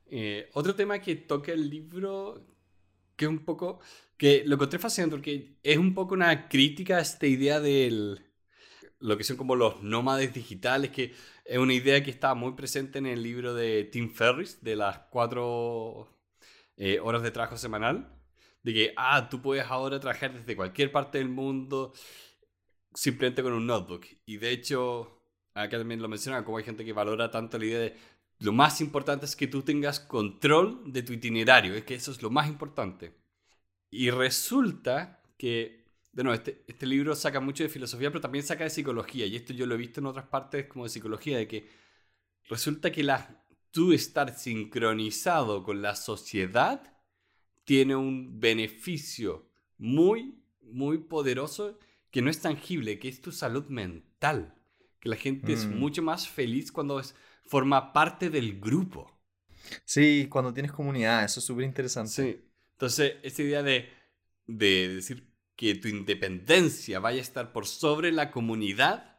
Eh, 0.07 0.49
otro 0.53 0.75
tema 0.75 0.99
que 0.99 1.15
toca 1.15 1.53
el 1.53 1.69
libro, 1.69 2.45
que 3.15 3.25
es 3.25 3.29
un 3.29 3.45
poco. 3.45 3.79
que 4.17 4.43
lo 4.45 4.55
encontré 4.55 4.79
fascinante 4.79 5.15
porque 5.15 5.57
es 5.61 5.77
un 5.77 5.93
poco 5.93 6.15
una 6.15 6.49
crítica 6.49 6.97
a 6.97 7.01
esta 7.01 7.27
idea 7.27 7.59
del. 7.59 8.25
lo 8.99 9.17
que 9.17 9.23
son 9.23 9.37
como 9.37 9.55
los 9.55 9.83
nómades 9.83 10.33
digitales, 10.33 10.89
que 10.91 11.13
es 11.45 11.57
una 11.59 11.73
idea 11.73 12.03
que 12.03 12.11
estaba 12.11 12.33
muy 12.33 12.53
presente 12.53 12.97
en 12.99 13.05
el 13.05 13.21
libro 13.21 13.53
de 13.53 13.83
Tim 13.85 14.09
Ferris, 14.09 14.63
de 14.63 14.75
las 14.75 14.97
cuatro 15.11 16.12
eh, 16.77 16.99
horas 16.99 17.23
de 17.23 17.31
trabajo 17.31 17.57
semanal 17.57 18.19
de 18.63 18.73
que, 18.73 18.93
ah, 18.95 19.29
tú 19.29 19.41
puedes 19.41 19.65
ahora 19.65 19.99
trabajar 19.99 20.33
desde 20.33 20.55
cualquier 20.55 20.91
parte 20.91 21.17
del 21.17 21.29
mundo 21.29 21.93
simplemente 22.93 23.43
con 23.43 23.53
un 23.53 23.67
notebook. 23.67 24.05
Y 24.25 24.37
de 24.37 24.51
hecho, 24.51 25.21
acá 25.53 25.77
también 25.77 26.01
lo 26.01 26.07
mencionaba, 26.07 26.45
como 26.45 26.57
hay 26.57 26.63
gente 26.63 26.85
que 26.85 26.93
valora 26.93 27.29
tanto 27.29 27.57
la 27.57 27.65
idea 27.65 27.79
de 27.79 27.97
lo 28.39 28.51
más 28.51 28.81
importante 28.81 29.25
es 29.25 29.35
que 29.35 29.47
tú 29.47 29.61
tengas 29.61 29.99
control 29.99 30.91
de 30.91 31.03
tu 31.03 31.13
itinerario, 31.13 31.73
es 31.75 31.83
que 31.83 31.95
eso 31.95 32.11
es 32.11 32.21
lo 32.21 32.29
más 32.29 32.47
importante. 32.47 33.13
Y 33.89 34.09
resulta 34.09 35.21
que, 35.37 35.85
de 36.11 36.23
nuevo, 36.23 36.35
este, 36.35 36.63
este 36.67 36.85
libro 36.85 37.15
saca 37.15 37.39
mucho 37.39 37.63
de 37.63 37.69
filosofía, 37.69 38.09
pero 38.09 38.21
también 38.21 38.43
saca 38.43 38.63
de 38.63 38.69
psicología, 38.69 39.25
y 39.25 39.35
esto 39.35 39.53
yo 39.53 39.65
lo 39.65 39.75
he 39.75 39.77
visto 39.77 39.99
en 39.99 40.07
otras 40.07 40.25
partes 40.25 40.67
como 40.67 40.83
de 40.83 40.89
psicología, 40.89 41.37
de 41.37 41.47
que 41.47 41.69
resulta 42.49 42.91
que 42.91 43.03
la, 43.03 43.42
tú 43.73 43.91
estar 43.91 44.37
sincronizado 44.37 45.63
con 45.63 45.81
la 45.81 45.95
sociedad 45.95 46.93
tiene 47.65 47.95
un 47.95 48.39
beneficio 48.39 49.49
muy, 49.77 50.39
muy 50.61 50.99
poderoso 50.99 51.79
que 52.11 52.21
no 52.21 52.29
es 52.29 52.39
tangible, 52.39 52.99
que 52.99 53.09
es 53.09 53.19
tu 53.19 53.31
salud 53.31 53.65
mental. 53.67 54.55
Que 54.99 55.09
la 55.09 55.15
gente 55.15 55.51
es 55.51 55.65
mm. 55.65 55.75
mucho 55.75 56.03
más 56.03 56.29
feliz 56.29 56.71
cuando 56.71 56.99
es, 56.99 57.15
forma 57.47 57.91
parte 57.91 58.29
del 58.29 58.59
grupo. 58.59 59.19
Sí, 59.85 60.27
cuando 60.29 60.53
tienes 60.53 60.71
comunidad, 60.71 61.23
eso 61.23 61.39
es 61.39 61.45
súper 61.45 61.65
interesante. 61.65 62.11
Sí. 62.11 62.45
Entonces, 62.73 63.15
esa 63.23 63.41
idea 63.41 63.63
de, 63.63 63.89
de 64.45 64.95
decir 64.95 65.33
que 65.55 65.73
tu 65.75 65.87
independencia 65.87 66.99
vaya 66.99 67.17
a 67.17 67.21
estar 67.21 67.51
por 67.51 67.65
sobre 67.65 68.11
la 68.11 68.29
comunidad 68.29 69.17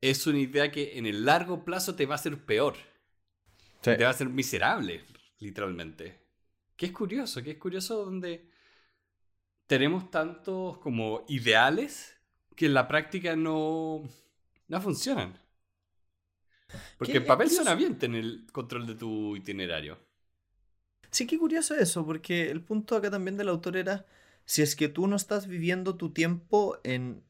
es 0.00 0.26
una 0.26 0.38
idea 0.38 0.70
que 0.70 0.98
en 0.98 1.04
el 1.04 1.26
largo 1.26 1.64
plazo 1.64 1.96
te 1.96 2.06
va 2.06 2.14
a 2.14 2.16
hacer 2.16 2.46
peor. 2.46 2.76
Te 3.80 3.96
va 3.96 4.08
a 4.08 4.10
hacer 4.10 4.28
miserable, 4.28 5.04
literalmente. 5.38 6.20
Que 6.76 6.86
es 6.86 6.92
curioso, 6.92 7.42
que 7.42 7.52
es 7.52 7.58
curioso 7.58 8.04
donde 8.04 8.48
tenemos 9.66 10.10
tantos 10.10 10.78
como 10.78 11.24
ideales 11.28 12.16
que 12.56 12.66
en 12.66 12.74
la 12.74 12.88
práctica 12.88 13.36
no, 13.36 14.02
no 14.66 14.80
funcionan. 14.80 15.38
Porque 16.98 17.18
en 17.18 17.26
papel 17.26 17.50
suena 17.50 17.74
bien 17.74 17.98
tener 17.98 18.20
el 18.20 18.46
control 18.52 18.86
de 18.86 18.94
tu 18.94 19.36
itinerario. 19.36 19.98
Sí, 21.10 21.26
qué 21.26 21.38
curioso 21.38 21.74
eso, 21.74 22.04
porque 22.04 22.50
el 22.50 22.62
punto 22.62 22.96
acá 22.96 23.10
también 23.10 23.36
del 23.36 23.48
autor 23.48 23.76
era, 23.76 24.06
si 24.44 24.62
es 24.62 24.76
que 24.76 24.88
tú 24.88 25.06
no 25.06 25.16
estás 25.16 25.46
viviendo 25.46 25.96
tu 25.96 26.12
tiempo 26.12 26.78
en 26.84 27.24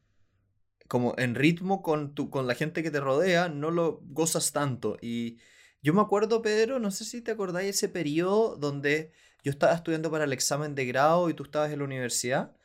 como 0.89 1.13
en 1.19 1.35
ritmo 1.35 1.83
con, 1.83 2.15
tu, 2.15 2.31
con 2.31 2.47
la 2.47 2.55
gente 2.55 2.81
que 2.81 2.89
te 2.89 2.99
rodea, 2.99 3.47
no 3.47 3.69
lo 3.69 4.01
gozas 4.07 4.51
tanto. 4.51 4.97
Y 5.01 5.37
yo 5.81 5.93
me 5.93 6.01
acuerdo, 6.01 6.41
Pedro, 6.41 6.79
no 6.79 6.91
sé 6.91 7.05
si 7.05 7.21
te 7.21 7.31
acordáis 7.31 7.69
ese 7.75 7.89
periodo 7.89 8.55
donde 8.57 9.11
yo 9.43 9.51
estaba 9.51 9.73
estudiando 9.73 10.11
para 10.11 10.25
el 10.25 10.33
examen 10.33 10.75
de 10.75 10.85
grado 10.85 11.29
y 11.29 11.33
tú 11.33 11.43
estabas 11.43 11.71
en 11.71 11.79
la 11.79 11.85
universidad 11.85 12.55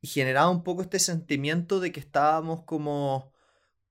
y 0.00 0.08
generaba 0.08 0.50
un 0.50 0.64
poco 0.64 0.82
este 0.82 0.98
sentimiento 0.98 1.80
de 1.80 1.92
que 1.92 2.00
estábamos 2.00 2.62
como, 2.64 3.32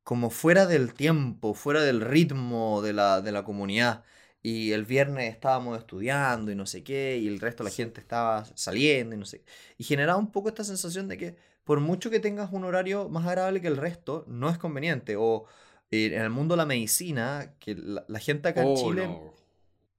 como 0.03 0.29
fuera 0.31 0.65
del 0.67 0.93
tiempo, 0.93 1.53
fuera 1.53 1.81
del 1.83 2.01
ritmo 2.01 2.81
de 2.81 2.93
la, 2.93 3.21
de 3.21 3.31
la 3.31 3.43
comunidad. 3.43 4.03
Y 4.43 4.71
el 4.73 4.85
viernes 4.85 5.33
estábamos 5.33 5.77
estudiando 5.79 6.51
y 6.51 6.55
no 6.55 6.65
sé 6.65 6.83
qué, 6.83 7.17
y 7.17 7.27
el 7.27 7.39
resto 7.39 7.63
de 7.63 7.69
la 7.69 7.75
gente 7.75 8.01
estaba 8.01 8.45
saliendo 8.55 9.15
y 9.15 9.19
no 9.19 9.25
sé. 9.25 9.43
Y 9.77 9.83
generaba 9.83 10.17
un 10.19 10.31
poco 10.31 10.49
esta 10.49 10.63
sensación 10.63 11.07
de 11.07 11.17
que 11.17 11.37
por 11.63 11.79
mucho 11.79 12.09
que 12.09 12.19
tengas 12.19 12.51
un 12.51 12.65
horario 12.65 13.07
más 13.09 13.25
agradable 13.27 13.61
que 13.61 13.67
el 13.67 13.77
resto, 13.77 14.25
no 14.27 14.49
es 14.49 14.57
conveniente. 14.57 15.15
O 15.17 15.45
en 15.91 16.21
el 16.21 16.29
mundo 16.29 16.53
de 16.53 16.57
la 16.57 16.65
medicina, 16.65 17.53
que 17.59 17.75
la, 17.75 18.19
gente 18.19 18.49
acá 18.49 18.61
en 18.61 18.67
oh, 18.69 18.75
Chile, 18.75 19.19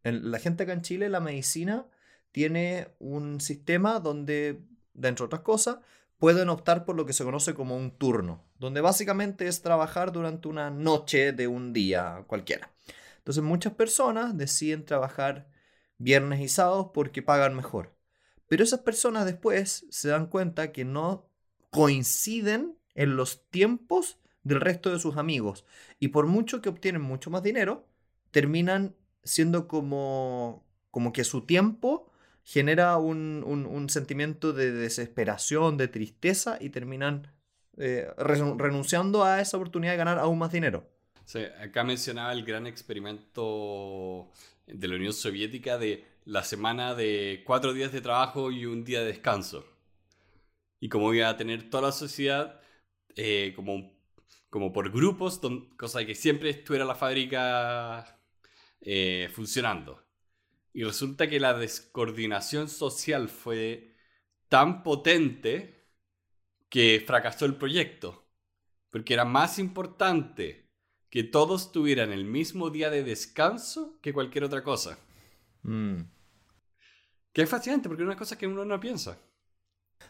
en, 0.04 0.30
la 0.30 0.38
gente 0.38 0.62
acá 0.62 0.72
en 0.72 0.82
Chile, 0.82 1.08
la 1.10 1.20
medicina 1.20 1.86
tiene 2.32 2.88
un 2.98 3.40
sistema 3.40 4.00
donde, 4.00 4.62
dentro 4.94 5.24
de 5.24 5.26
otras 5.26 5.42
cosas, 5.42 5.78
pueden 6.16 6.48
optar 6.48 6.84
por 6.84 6.96
lo 6.96 7.04
que 7.04 7.12
se 7.12 7.24
conoce 7.24 7.52
como 7.52 7.76
un 7.76 7.90
turno, 7.90 8.42
donde 8.58 8.80
básicamente 8.80 9.48
es 9.48 9.60
trabajar 9.60 10.12
durante 10.12 10.48
una 10.48 10.70
noche 10.70 11.32
de 11.32 11.46
un 11.46 11.72
día 11.72 12.24
cualquiera. 12.26 12.72
Entonces 13.18 13.42
muchas 13.42 13.74
personas 13.74 14.36
deciden 14.36 14.84
trabajar 14.84 15.48
viernes 15.98 16.40
y 16.40 16.48
sábados 16.48 16.88
porque 16.94 17.22
pagan 17.22 17.54
mejor. 17.54 17.94
Pero 18.48 18.64
esas 18.64 18.80
personas 18.80 19.26
después 19.26 19.86
se 19.90 20.08
dan 20.08 20.26
cuenta 20.26 20.72
que 20.72 20.84
no 20.84 21.28
coinciden 21.70 22.78
en 22.94 23.16
los 23.16 23.48
tiempos 23.50 24.18
del 24.44 24.60
resto 24.60 24.90
de 24.90 24.98
sus 24.98 25.16
amigos. 25.16 25.64
Y 25.98 26.08
por 26.08 26.26
mucho 26.26 26.60
que 26.60 26.68
obtienen 26.68 27.02
mucho 27.02 27.30
más 27.30 27.42
dinero, 27.42 27.86
terminan 28.30 28.94
siendo 29.24 29.68
como, 29.68 30.64
como 30.90 31.12
que 31.12 31.24
su 31.24 31.42
tiempo 31.42 32.10
genera 32.44 32.96
un, 32.98 33.86
sentimiento 33.88 34.52
de 34.52 34.72
desesperación, 34.72 35.76
de 35.76 35.88
tristeza 35.88 36.58
y 36.60 36.70
terminan 36.70 37.28
eh, 37.76 38.08
renunciando 38.16 39.24
a 39.24 39.40
esa 39.40 39.56
oportunidad 39.56 39.92
de 39.92 39.98
ganar 39.98 40.18
aún 40.18 40.38
más 40.38 40.52
dinero. 40.52 40.88
acá 41.60 41.84
mencionaba 41.84 42.32
el 42.32 42.44
gran 42.44 42.66
experimento 42.66 44.30
de 44.66 44.88
la 44.88 44.96
Unión 44.96 45.12
Soviética 45.12 45.78
de 45.78 46.04
la 46.24 46.42
semana 46.44 46.94
de 46.94 47.42
cuatro 47.46 47.72
días 47.72 47.92
de 47.92 48.00
trabajo 48.00 48.50
y 48.50 48.66
un 48.66 48.84
día 48.84 49.00
de 49.00 49.06
descanso. 49.06 49.64
Y 50.80 50.88
como 50.88 51.14
iba 51.14 51.28
a 51.28 51.36
tener 51.36 51.70
toda 51.70 51.84
la 51.84 51.92
sociedad 51.92 52.60
eh, 53.14 53.52
como, 53.54 53.92
como 54.52 54.70
por 54.70 54.92
grupos, 54.92 55.40
cosa 55.78 56.04
que 56.04 56.14
siempre 56.14 56.50
estuviera 56.50 56.84
la 56.84 56.94
fábrica 56.94 58.20
eh, 58.82 59.30
funcionando. 59.32 60.04
Y 60.74 60.84
resulta 60.84 61.26
que 61.26 61.40
la 61.40 61.54
descoordinación 61.54 62.68
social 62.68 63.30
fue 63.30 63.96
tan 64.50 64.82
potente 64.82 65.88
que 66.68 67.02
fracasó 67.06 67.46
el 67.46 67.56
proyecto. 67.56 68.26
Porque 68.90 69.14
era 69.14 69.24
más 69.24 69.58
importante 69.58 70.68
que 71.08 71.24
todos 71.24 71.72
tuvieran 71.72 72.12
el 72.12 72.26
mismo 72.26 72.68
día 72.68 72.90
de 72.90 73.04
descanso 73.04 73.98
que 74.02 74.12
cualquier 74.12 74.44
otra 74.44 74.62
cosa. 74.62 74.98
Mm. 75.62 76.02
Que 77.32 77.40
es 77.40 77.48
fascinante 77.48 77.88
porque 77.88 78.02
es 78.02 78.06
una 78.06 78.18
cosa 78.18 78.36
que 78.36 78.46
uno 78.46 78.66
no 78.66 78.78
piensa. 78.78 79.18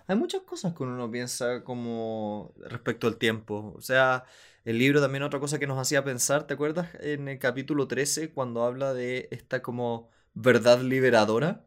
Hay 0.07 0.17
muchas 0.17 0.43
cosas 0.43 0.75
que 0.75 0.83
uno 0.83 0.97
no 0.97 1.11
piensa 1.11 1.63
como 1.65 2.53
respecto 2.59 3.07
al 3.07 3.17
tiempo. 3.17 3.75
O 3.77 3.81
sea, 3.81 4.25
el 4.65 4.79
libro 4.79 5.01
también 5.01 5.23
otra 5.23 5.41
cosa 5.41 5.59
que 5.59 5.67
nos 5.67 5.79
hacía 5.79 6.05
pensar, 6.05 6.47
¿te 6.47 6.55
acuerdas? 6.55 6.89
En 7.01 7.29
el 7.29 7.39
capítulo 7.39 7.89
13 7.89 8.31
cuando 8.31 8.65
habla 8.65 8.95
de 8.95 9.29
esta 9.31 9.63
como 9.63 10.11
verdad 10.35 10.81
liberadora. 10.81 11.65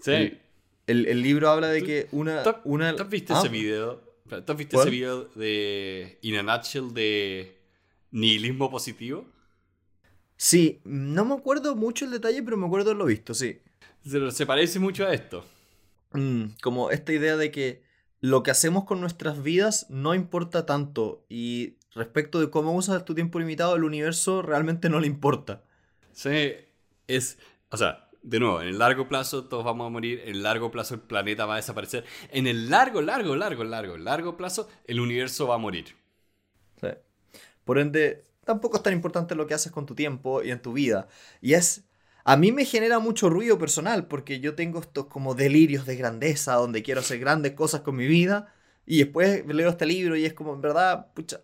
Sí. 0.00 0.38
El, 0.86 1.22
libro 1.22 1.48
habla 1.48 1.68
de 1.68 1.82
que 1.82 2.08
una... 2.12 2.42
¿Tú, 2.42 2.54
una... 2.64 2.94
¿tú 2.94 3.02
has 3.02 3.08
visto 3.08 3.32
ese 3.32 3.48
ah. 3.48 3.50
video? 3.50 4.02
¿Tú 4.28 4.52
has 4.52 4.58
visto 4.58 4.80
ese 4.80 4.90
video 4.90 5.24
de 5.34 6.18
In 6.22 6.36
a 6.36 6.42
Nutshell 6.42 6.92
de 6.92 7.58
nihilismo 8.10 8.70
positivo? 8.70 9.26
Sí, 10.36 10.80
no 10.84 11.24
me 11.24 11.34
acuerdo 11.34 11.76
mucho 11.76 12.04
el 12.04 12.10
detalle, 12.10 12.42
pero 12.42 12.56
me 12.56 12.66
acuerdo 12.66 12.90
de 12.90 12.96
lo 12.96 13.06
visto, 13.06 13.34
sí. 13.34 13.60
Se, 14.04 14.46
parece 14.46 14.78
mucho 14.78 15.06
a 15.06 15.14
esto. 15.14 15.44
Mm, 16.14 16.54
como 16.62 16.90
esta 16.90 17.12
idea 17.12 17.36
de 17.36 17.50
que 17.50 17.82
lo 18.20 18.42
que 18.42 18.50
hacemos 18.50 18.84
con 18.84 19.00
nuestras 19.00 19.42
vidas 19.42 19.86
no 19.90 20.14
importa 20.14 20.64
tanto 20.64 21.26
y 21.28 21.76
respecto 21.92 22.40
de 22.40 22.50
cómo 22.50 22.72
usas 22.74 23.04
tu 23.04 23.14
tiempo 23.14 23.38
limitado, 23.38 23.76
el 23.76 23.84
universo 23.84 24.40
realmente 24.40 24.88
no 24.88 25.00
le 25.00 25.06
importa. 25.06 25.62
Sí, 26.12 26.52
es, 27.08 27.38
o 27.70 27.76
sea, 27.76 28.08
de 28.22 28.40
nuevo, 28.40 28.62
en 28.62 28.68
el 28.68 28.78
largo 28.78 29.08
plazo 29.08 29.44
todos 29.44 29.64
vamos 29.64 29.86
a 29.86 29.90
morir, 29.90 30.20
en 30.24 30.36
el 30.36 30.42
largo 30.42 30.70
plazo 30.70 30.94
el 30.94 31.00
planeta 31.00 31.44
va 31.44 31.54
a 31.54 31.56
desaparecer, 31.56 32.04
en 32.30 32.46
el 32.46 32.70
largo, 32.70 33.02
largo, 33.02 33.36
largo, 33.36 33.64
largo, 33.64 33.98
largo 33.98 34.36
plazo 34.36 34.68
el 34.86 35.00
universo 35.00 35.48
va 35.48 35.56
a 35.56 35.58
morir. 35.58 35.96
Sí. 36.80 36.88
Por 37.64 37.78
ende, 37.78 38.24
tampoco 38.44 38.76
es 38.76 38.82
tan 38.82 38.92
importante 38.92 39.34
lo 39.34 39.46
que 39.46 39.54
haces 39.54 39.72
con 39.72 39.84
tu 39.84 39.94
tiempo 39.94 40.42
y 40.42 40.50
en 40.50 40.62
tu 40.62 40.72
vida. 40.72 41.08
Y 41.40 41.54
es 41.54 41.84
a 42.24 42.36
mí 42.36 42.52
me 42.52 42.64
genera 42.64 42.98
mucho 42.98 43.28
ruido 43.28 43.58
personal 43.58 44.06
porque 44.06 44.40
yo 44.40 44.54
tengo 44.54 44.80
estos 44.80 45.06
como 45.06 45.34
delirios 45.34 45.86
de 45.86 45.96
grandeza 45.96 46.54
donde 46.54 46.82
quiero 46.82 47.00
hacer 47.00 47.18
grandes 47.18 47.52
cosas 47.52 47.82
con 47.82 47.96
mi 47.96 48.06
vida 48.06 48.54
y 48.86 48.98
después 48.98 49.46
leo 49.46 49.68
este 49.68 49.86
libro 49.86 50.16
y 50.16 50.24
es 50.24 50.34
como, 50.34 50.54
en 50.54 50.60
verdad, 50.62 51.12
pucha, 51.14 51.40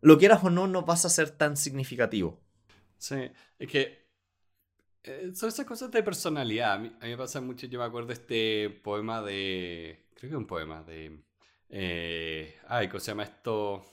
lo 0.00 0.18
quieras 0.18 0.42
o 0.44 0.50
no, 0.50 0.66
no 0.66 0.82
vas 0.82 1.04
a 1.04 1.08
ser 1.08 1.30
tan 1.30 1.56
significativo. 1.56 2.40
Sí, 2.98 3.30
es 3.58 3.68
que 3.68 4.04
eh, 5.04 5.30
son 5.34 5.48
esas 5.48 5.66
cosas 5.66 5.90
de 5.90 6.02
personalidad. 6.02 6.72
A 6.74 6.78
mí, 6.78 6.92
me 7.00 7.16
pasa 7.16 7.40
mucho, 7.40 7.66
yo 7.66 7.78
me 7.78 7.84
acuerdo 7.84 8.08
de 8.08 8.14
este 8.14 8.70
poema 8.82 9.22
de, 9.22 10.06
creo 10.14 10.30
que 10.30 10.36
un 10.36 10.46
poema 10.46 10.82
de, 10.82 11.22
eh, 11.68 12.58
ay, 12.68 12.88
¿cómo 12.88 13.00
se 13.00 13.10
llama 13.12 13.24
esto? 13.24 13.84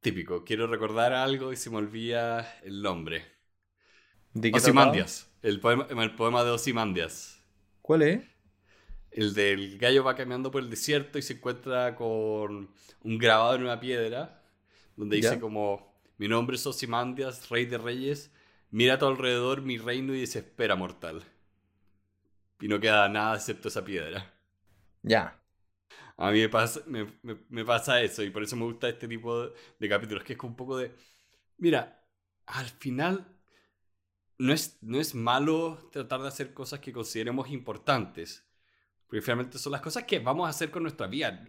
Típico, 0.00 0.44
quiero 0.44 0.66
recordar 0.66 1.12
algo 1.12 1.52
y 1.52 1.56
se 1.56 1.70
me 1.70 1.76
olvida 1.78 2.60
el 2.62 2.82
nombre. 2.82 3.41
Osimandias. 4.52 5.28
El 5.42 5.60
poema, 5.60 5.86
el 5.90 6.14
poema 6.14 6.44
de 6.44 6.50
Osimandias. 6.50 7.38
¿Cuál 7.82 8.02
es? 8.02 8.24
El 9.10 9.34
del 9.34 9.78
gallo 9.78 10.04
va 10.04 10.14
caminando 10.14 10.50
por 10.50 10.62
el 10.62 10.70
desierto 10.70 11.18
y 11.18 11.22
se 11.22 11.34
encuentra 11.34 11.94
con 11.94 12.70
un 13.02 13.18
grabado 13.18 13.56
en 13.56 13.62
una 13.62 13.78
piedra 13.78 14.42
donde 14.96 15.16
dice 15.16 15.38
como 15.38 15.92
mi 16.16 16.28
nombre 16.28 16.56
es 16.56 16.66
Osimandias, 16.66 17.50
rey 17.50 17.66
de 17.66 17.78
reyes, 17.78 18.30
mira 18.70 18.94
a 18.94 18.98
tu 18.98 19.06
alrededor 19.06 19.62
mi 19.62 19.76
reino 19.78 20.14
y 20.14 20.20
desespera 20.20 20.76
mortal. 20.76 21.22
Y 22.60 22.68
no 22.68 22.78
queda 22.78 23.08
nada 23.08 23.36
excepto 23.36 23.68
esa 23.68 23.84
piedra. 23.84 24.32
Ya. 25.02 25.38
A 26.16 26.30
mí 26.30 26.40
me 26.40 26.48
pasa, 26.48 26.80
me, 26.86 27.64
pasa 27.64 28.00
eso 28.00 28.22
y 28.22 28.30
por 28.30 28.44
eso 28.44 28.54
me 28.54 28.64
gusta 28.64 28.88
este 28.88 29.08
tipo 29.08 29.42
de, 29.42 29.52
de 29.78 29.88
capítulos, 29.88 30.22
que 30.22 30.34
es 30.34 30.38
como 30.38 30.50
un 30.50 30.56
poco 30.56 30.76
de, 30.76 30.94
mira, 31.58 32.06
al 32.46 32.66
final 32.66 33.26
no 34.42 34.52
es, 34.52 34.76
no 34.82 34.98
es 34.98 35.14
malo 35.14 35.88
tratar 35.92 36.20
de 36.20 36.26
hacer 36.26 36.52
cosas 36.52 36.80
que 36.80 36.92
consideremos 36.92 37.48
importantes, 37.50 38.44
porque 39.06 39.22
finalmente 39.22 39.56
son 39.56 39.70
las 39.70 39.80
cosas 39.80 40.02
que 40.02 40.18
vamos 40.18 40.46
a 40.46 40.50
hacer 40.50 40.72
con 40.72 40.82
nuestra 40.82 41.06
vida. 41.06 41.48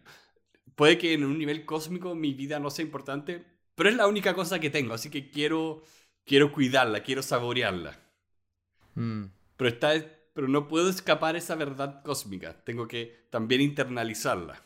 Puede 0.75 0.99
que 0.99 1.13
en 1.13 1.23
un 1.23 1.39
nivel 1.39 1.65
cósmico 1.65 2.13
mi 2.13 2.35
vida 2.35 2.59
no 2.59 2.69
sea 2.69 2.85
importante, 2.85 3.43
pero 3.73 3.89
es 3.89 3.95
la 3.95 4.05
única 4.05 4.35
cosa 4.35 4.59
que 4.59 4.69
tengo, 4.69 4.93
así 4.93 5.09
que 5.09 5.31
quiero, 5.31 5.81
quiero 6.23 6.53
cuidarla, 6.53 7.01
quiero 7.01 7.23
saborearla. 7.23 7.99
Mm. 8.93 9.23
Pero, 9.57 9.69
está, 9.69 9.93
pero 10.35 10.47
no 10.47 10.67
puedo 10.67 10.87
escapar 10.87 11.35
esa 11.35 11.55
verdad 11.55 12.03
cósmica, 12.03 12.63
tengo 12.63 12.87
que 12.87 13.27
también 13.31 13.61
internalizarla. 13.61 14.63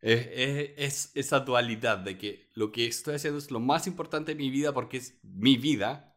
Es, 0.00 0.72
es, 0.78 1.12
esa 1.14 1.40
dualidad 1.40 1.98
de 1.98 2.16
que 2.16 2.48
lo 2.54 2.72
que 2.72 2.86
estoy 2.86 3.16
haciendo 3.16 3.38
es 3.38 3.50
lo 3.50 3.60
más 3.60 3.86
importante 3.86 4.32
de 4.32 4.38
mi 4.38 4.48
vida 4.48 4.72
porque 4.72 4.96
es 4.96 5.18
mi 5.22 5.58
vida, 5.58 6.16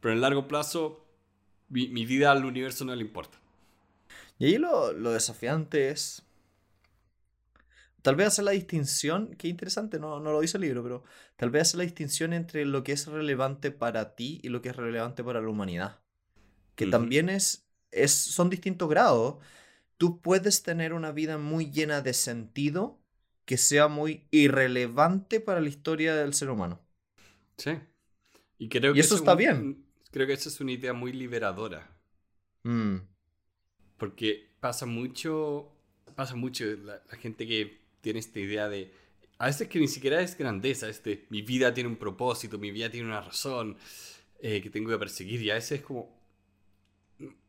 pero 0.00 0.12
en 0.12 0.16
el 0.16 0.22
largo 0.22 0.48
plazo, 0.48 1.04
mi, 1.68 2.06
vida 2.06 2.32
al 2.32 2.44
universo 2.44 2.84
no 2.84 2.94
le 2.94 3.02
importa. 3.02 3.38
Y 4.38 4.46
ahí 4.46 4.58
lo, 4.58 4.92
desafiante 5.12 5.90
es. 5.90 6.22
Tal 8.02 8.14
vez 8.14 8.28
hacer 8.28 8.44
la 8.44 8.52
distinción, 8.52 9.34
qué 9.36 9.48
interesante, 9.48 9.98
no, 9.98 10.20
no 10.20 10.30
lo 10.30 10.40
dice 10.40 10.56
el 10.56 10.62
libro, 10.62 10.82
pero 10.82 11.04
tal 11.36 11.50
vez 11.50 11.62
hacer 11.62 11.78
la 11.78 11.84
distinción 11.84 12.32
entre 12.32 12.64
lo 12.64 12.84
que 12.84 12.92
es 12.92 13.06
relevante 13.06 13.70
para 13.70 14.14
ti 14.14 14.40
y 14.42 14.48
lo 14.48 14.62
que 14.62 14.68
es 14.68 14.76
relevante 14.76 15.24
para 15.24 15.40
la 15.40 15.48
humanidad. 15.48 16.00
Que 16.76 16.86
también 16.86 17.28
es, 17.28 17.66
es, 17.90 18.12
son 18.12 18.50
distintos 18.50 18.88
grados. 18.88 19.38
Tú 19.96 20.20
puedes 20.20 20.62
tener 20.62 20.92
una 20.92 21.10
vida 21.10 21.38
muy 21.38 21.72
llena 21.72 22.00
de 22.00 22.14
sentido 22.14 23.00
que 23.44 23.56
sea 23.56 23.88
muy 23.88 24.28
irrelevante 24.30 25.40
para 25.40 25.60
la 25.60 25.68
historia 25.68 26.14
del 26.14 26.34
ser 26.34 26.50
humano. 26.50 26.80
Sí. 27.56 27.72
Y 28.58 28.68
creo 28.68 28.94
que 28.94 29.00
eso 29.00 29.16
está 29.16 29.34
bien. 29.34 29.87
Creo 30.10 30.26
que 30.26 30.32
esa 30.32 30.48
es 30.48 30.60
una 30.60 30.72
idea 30.72 30.92
muy 30.92 31.12
liberadora. 31.12 31.90
Mm. 32.62 32.96
Porque 33.96 34.50
pasa 34.60 34.86
mucho, 34.86 35.72
pasa 36.14 36.34
mucho 36.34 36.64
la, 36.64 37.00
gente 37.18 37.46
que 37.46 37.80
tiene 38.00 38.20
esta 38.20 38.38
idea 38.40 38.68
de, 38.68 38.92
a 39.38 39.46
veces 39.46 39.68
que 39.68 39.78
ni 39.78 39.88
siquiera 39.88 40.20
es 40.20 40.36
grandeza, 40.36 40.88
este, 40.88 41.26
mi 41.30 41.42
vida 41.42 41.74
tiene 41.74 41.88
un 41.88 41.96
propósito, 41.96 42.58
mi 42.58 42.70
vida 42.70 42.90
tiene 42.90 43.08
una 43.08 43.20
razón 43.20 43.76
eh, 44.40 44.60
que 44.62 44.70
tengo 44.70 44.90
que 44.90 44.98
perseguir, 44.98 45.42
y 45.42 45.50
a 45.50 45.54
veces 45.54 45.80
es 45.80 45.84
como, 45.84 46.16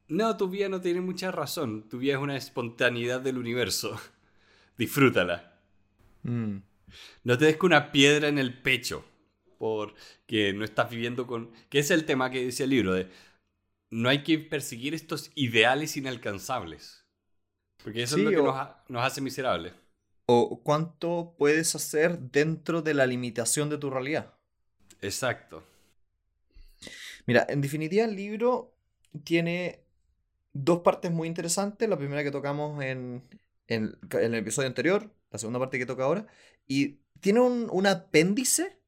no, 0.07 0.37
tu 0.37 0.49
vida 0.49 0.69
no 0.69 0.81
tiene 0.81 1.01
mucha 1.01 1.31
razón, 1.31 1.87
tu 1.87 1.99
vida 1.99 2.13
es 2.13 2.19
una 2.19 2.35
espontaneidad 2.35 3.21
del 3.21 3.37
universo, 3.37 3.99
disfrútala. 4.77 5.59
Mm. 6.23 6.57
No 7.23 7.37
te 7.37 7.45
des 7.45 7.57
con 7.57 7.67
una 7.67 7.91
piedra 7.91 8.27
en 8.27 8.39
el 8.39 8.59
pecho 8.59 9.05
porque 9.59 10.53
no 10.53 10.63
estás 10.65 10.89
viviendo 10.89 11.27
con... 11.27 11.51
que 11.69 11.77
es 11.79 11.91
el 11.91 12.05
tema 12.05 12.31
que 12.31 12.43
dice 12.43 12.63
el 12.63 12.71
libro, 12.71 12.93
de 12.93 13.07
no 13.91 14.09
hay 14.09 14.23
que 14.23 14.39
perseguir 14.39 14.95
estos 14.95 15.31
ideales 15.35 15.97
inalcanzables, 15.97 17.05
porque 17.83 18.01
eso 18.03 18.17
es 18.17 18.23
lo 18.23 18.29
que 18.31 18.37
nos, 18.37 18.67
nos 18.87 19.05
hace 19.05 19.21
miserables. 19.21 19.73
O 20.25 20.61
cuánto 20.63 21.35
puedes 21.37 21.75
hacer 21.75 22.19
dentro 22.19 22.81
de 22.81 22.93
la 22.93 23.05
limitación 23.05 23.69
de 23.69 23.77
tu 23.77 23.89
realidad. 23.89 24.33
Exacto. 25.01 25.63
Mira, 27.25 27.45
en 27.49 27.61
definitiva 27.61 28.05
el 28.05 28.15
libro 28.15 28.75
tiene 29.23 29.83
dos 30.53 30.79
partes 30.79 31.11
muy 31.11 31.27
interesantes. 31.27 31.89
La 31.89 31.97
primera 31.97 32.23
que 32.23 32.31
tocamos 32.31 32.81
en, 32.83 33.23
en, 33.67 33.97
el 34.11 34.35
episodio 34.35 34.67
anterior, 34.67 35.11
la 35.31 35.39
segunda 35.39 35.59
parte 35.59 35.79
que 35.79 35.85
toca 35.85 36.03
ahora. 36.03 36.27
Y 36.67 36.99
tiene 37.19 37.39
un, 37.39 37.67
un 37.71 37.87
apéndice 37.87 38.78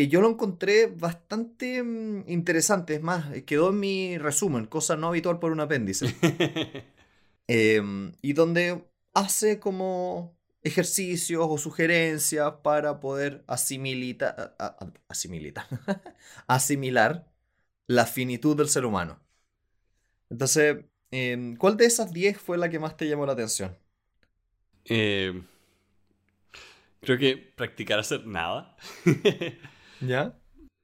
que 0.00 0.08
yo 0.08 0.22
lo 0.22 0.30
encontré 0.30 0.86
bastante 0.86 1.82
mm, 1.82 2.24
interesante. 2.26 2.94
Es 2.94 3.02
más, 3.02 3.26
quedó 3.44 3.68
en 3.68 3.80
mi 3.80 4.16
resumen, 4.16 4.64
cosa 4.64 4.96
no 4.96 5.08
habitual 5.08 5.38
por 5.38 5.52
un 5.52 5.60
apéndice. 5.60 6.06
Em, 7.52 8.12
y 8.22 8.32
donde 8.32 8.82
hace 9.12 9.58
como 9.60 10.38
ejercicios 10.62 11.44
o 11.46 11.58
sugerencias 11.58 12.50
para 12.62 12.98
poder 12.98 13.44
asimilita, 13.46 14.54
asimilar 16.46 17.30
la 17.86 18.06
finitud 18.06 18.56
del 18.56 18.70
ser 18.70 18.86
humano. 18.86 19.20
Entonces, 20.30 20.78
em, 21.10 21.56
¿cuál 21.56 21.76
de 21.76 21.84
esas 21.84 22.10
10 22.10 22.38
fue 22.38 22.56
la 22.56 22.70
que 22.70 22.78
más 22.78 22.96
te 22.96 23.06
llamó 23.06 23.26
la 23.26 23.32
atención? 23.32 23.76
Eh, 24.86 25.42
Creo 27.00 27.18
que 27.18 27.36
practicar 27.36 27.98
hacer 27.98 28.26
nada. 28.26 28.76
¿Ya? 30.00 30.38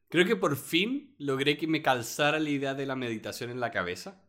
Creo 0.09 0.24
que 0.24 0.37
por 0.37 0.57
fin 0.57 1.14
logré 1.18 1.57
que 1.57 1.66
me 1.66 1.83
calzara 1.83 2.38
la 2.38 2.50
idea 2.50 2.74
de 2.74 2.87
la 2.87 2.96
meditación 2.96 3.50
en 3.50 3.61
la 3.61 3.70
cabeza. 3.70 4.22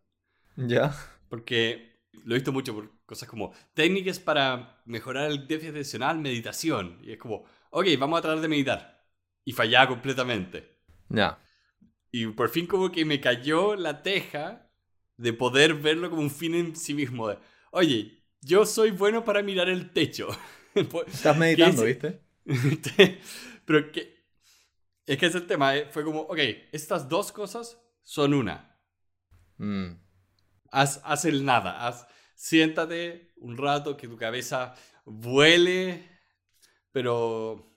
¿Ya? 0.56 0.96
Porque 1.30 2.02
lo 2.26 2.34
he 2.34 2.40
visto 2.40 2.52
mucho 2.52 2.74
por 2.74 2.92
cosas 3.06 3.30
como 3.30 3.54
técnicas 3.74 4.20
para 4.20 4.82
mejorar 4.86 5.30
el 5.30 5.48
déficit 5.48 5.72
atencional, 5.72 6.18
meditación. 6.20 7.00
Y 7.04 7.12
es 7.12 7.18
como, 7.18 7.46
ok, 7.70 7.86
vamos 8.00 8.20
a 8.20 8.22
tratar 8.24 8.42
de 8.42 8.48
meditar. 8.48 9.06
Y 9.46 9.54
fallaba 9.54 9.90
completamente. 9.90 10.80
Ya. 11.10 11.40
Y 12.12 12.28
por 12.28 12.50
fin 12.50 12.66
como 12.66 12.92
que 12.92 13.06
me 13.06 13.22
cayó 13.22 13.76
la 13.76 14.02
teja 14.02 14.70
de 15.18 15.34
poder 15.34 15.76
verlo 15.76 16.10
como 16.10 16.22
un 16.22 16.32
fin 16.32 16.56
en 16.56 16.76
sí 16.76 16.94
mismo. 16.94 17.30
De, 17.30 17.38
Oye, 17.72 18.24
yo 18.42 18.66
soy 18.66 18.92
bueno 18.92 19.24
para 19.24 19.42
mirar 19.44 19.70
el 19.70 19.92
techo. 19.92 20.28
Estás 21.08 21.38
meditando, 21.38 21.84
¿viste? 21.84 22.22
Pero 23.66 23.92
que... 23.92 24.17
Es 25.08 25.18
que 25.18 25.28
ese 25.28 25.42
tema 25.42 25.76
eh, 25.76 25.88
fue 25.90 26.04
como, 26.04 26.22
ok, 26.22 26.38
estas 26.74 27.08
dos 27.08 27.32
cosas 27.32 27.82
son 28.04 28.34
una. 28.34 28.78
Mm. 29.56 29.94
Haz, 30.70 31.02
haz 31.06 31.24
el 31.24 31.46
nada, 31.46 31.88
haz, 31.88 32.08
siéntate 32.36 33.34
un 33.38 33.58
rato, 33.58 33.96
que 33.96 34.10
tu 34.10 34.18
cabeza 34.18 34.76
vuele, 35.06 36.08
pero 36.92 37.74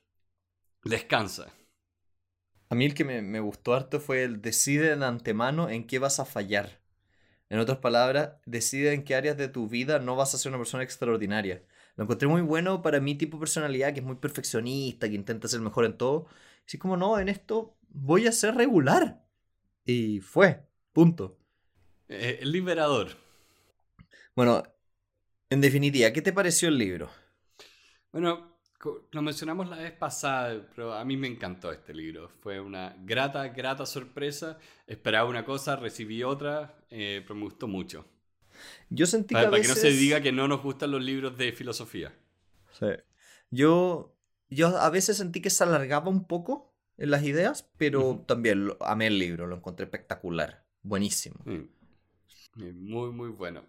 descansa. 0.82 1.52
A 2.68 2.74
mí 2.74 2.84
el 2.84 2.94
que 2.94 3.04
me, 3.04 3.22
me 3.22 3.38
gustó 3.38 3.74
harto 3.74 4.00
fue 4.00 4.24
el 4.24 4.42
decide 4.42 4.96
de 4.96 5.04
antemano 5.04 5.70
en 5.70 5.86
qué 5.86 6.00
vas 6.00 6.18
a 6.18 6.24
fallar. 6.24 6.80
En 7.48 7.60
otras 7.60 7.78
palabras, 7.78 8.32
decide 8.44 8.92
en 8.92 9.04
qué 9.04 9.14
áreas 9.14 9.36
de 9.36 9.48
tu 9.48 9.68
vida 9.68 10.00
no 10.00 10.16
vas 10.16 10.34
a 10.34 10.38
ser 10.38 10.50
una 10.50 10.58
persona 10.58 10.82
extraordinaria. 10.82 11.64
Lo 11.96 12.04
encontré 12.04 12.28
muy 12.28 12.42
bueno 12.42 12.82
para 12.82 13.00
mi 13.00 13.14
tipo 13.16 13.36
de 13.36 13.40
personalidad, 13.40 13.92
que 13.92 14.00
es 14.00 14.06
muy 14.06 14.16
perfeccionista, 14.16 15.08
que 15.08 15.14
intenta 15.14 15.48
ser 15.48 15.60
mejor 15.60 15.84
en 15.84 15.96
todo. 15.96 16.26
Así 16.70 16.78
como, 16.78 16.96
no, 16.96 17.18
en 17.18 17.28
esto 17.28 17.76
voy 17.88 18.28
a 18.28 18.32
ser 18.32 18.54
regular. 18.54 19.26
Y 19.84 20.20
fue, 20.20 20.68
punto. 20.92 21.36
Eh, 22.06 22.38
el 22.42 22.52
liberador. 22.52 23.08
Bueno, 24.36 24.62
en 25.48 25.60
definitiva, 25.60 26.12
¿qué 26.12 26.22
te 26.22 26.32
pareció 26.32 26.68
el 26.68 26.78
libro? 26.78 27.10
Bueno, 28.12 28.56
lo 29.10 29.20
mencionamos 29.20 29.68
la 29.68 29.78
vez 29.78 29.90
pasada, 29.90 30.64
pero 30.76 30.94
a 30.94 31.04
mí 31.04 31.16
me 31.16 31.26
encantó 31.26 31.72
este 31.72 31.92
libro. 31.92 32.28
Fue 32.40 32.60
una 32.60 32.94
grata, 33.00 33.48
grata 33.48 33.84
sorpresa. 33.84 34.56
Esperaba 34.86 35.28
una 35.28 35.44
cosa, 35.44 35.74
recibí 35.74 36.22
otra, 36.22 36.78
eh, 36.88 37.18
pero 37.22 37.34
me 37.34 37.46
gustó 37.46 37.66
mucho. 37.66 38.06
Yo 38.90 39.06
sentí 39.06 39.34
que 39.34 39.34
Para, 39.34 39.48
a 39.48 39.50
para 39.50 39.62
que 39.62 39.66
no 39.66 39.74
se 39.74 39.90
diga 39.90 40.20
que 40.20 40.30
no 40.30 40.46
nos 40.46 40.62
gustan 40.62 40.92
los 40.92 41.02
libros 41.02 41.36
de 41.36 41.50
filosofía. 41.50 42.14
Sí. 42.78 42.86
Yo, 43.50 44.19
yo 44.50 44.76
a 44.78 44.90
veces 44.90 45.16
sentí 45.16 45.40
que 45.40 45.50
se 45.50 45.64
alargaba 45.64 46.08
un 46.08 46.24
poco 46.24 46.72
en 46.98 47.10
las 47.10 47.22
ideas, 47.22 47.68
pero 47.78 48.22
también 48.26 48.66
lo- 48.66 48.76
amé 48.80 49.06
el 49.06 49.18
libro, 49.18 49.46
lo 49.46 49.56
encontré 49.56 49.84
espectacular, 49.84 50.64
buenísimo. 50.82 51.36
Mm. 51.44 51.64
Muy, 52.56 53.10
muy 53.10 53.30
bueno. 53.30 53.62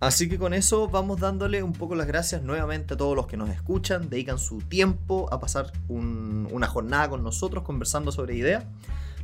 Así 0.00 0.28
que 0.28 0.38
con 0.38 0.52
eso 0.52 0.88
vamos 0.88 1.20
dándole 1.20 1.62
un 1.62 1.72
poco 1.72 1.94
las 1.94 2.06
gracias 2.08 2.42
nuevamente 2.42 2.94
a 2.94 2.96
todos 2.96 3.14
los 3.14 3.26
que 3.28 3.36
nos 3.36 3.50
escuchan, 3.50 4.08
dedican 4.10 4.38
su 4.38 4.58
tiempo 4.58 5.28
a 5.32 5.38
pasar 5.38 5.72
un- 5.88 6.48
una 6.50 6.66
jornada 6.66 7.08
con 7.08 7.22
nosotros 7.22 7.62
conversando 7.62 8.10
sobre 8.10 8.34
ideas. 8.34 8.64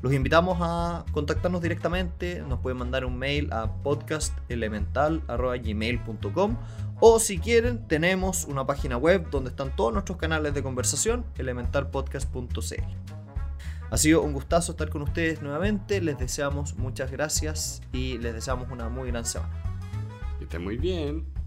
Los 0.00 0.12
invitamos 0.12 0.58
a 0.60 1.04
contactarnos 1.10 1.60
directamente, 1.60 2.40
nos 2.46 2.60
pueden 2.60 2.78
mandar 2.78 3.04
un 3.04 3.18
mail 3.18 3.52
a 3.52 3.82
podcastelemental.gmail.com 3.82 6.56
o 7.00 7.18
si 7.18 7.38
quieren 7.38 7.88
tenemos 7.88 8.44
una 8.44 8.64
página 8.66 8.96
web 8.96 9.28
donde 9.30 9.50
están 9.50 9.74
todos 9.74 9.92
nuestros 9.92 10.18
canales 10.18 10.54
de 10.54 10.62
conversación, 10.62 11.24
elementalpodcast.cl. 11.36 12.82
Ha 13.90 13.96
sido 13.96 14.22
un 14.22 14.32
gustazo 14.32 14.72
estar 14.72 14.90
con 14.90 15.02
ustedes 15.02 15.42
nuevamente, 15.42 16.00
les 16.00 16.18
deseamos 16.18 16.76
muchas 16.76 17.10
gracias 17.10 17.82
y 17.92 18.18
les 18.18 18.34
deseamos 18.34 18.70
una 18.70 18.88
muy 18.88 19.08
gran 19.08 19.24
semana. 19.24 19.52
Que 20.38 20.44
esté 20.44 20.58
muy 20.58 20.76
bien. 20.76 21.37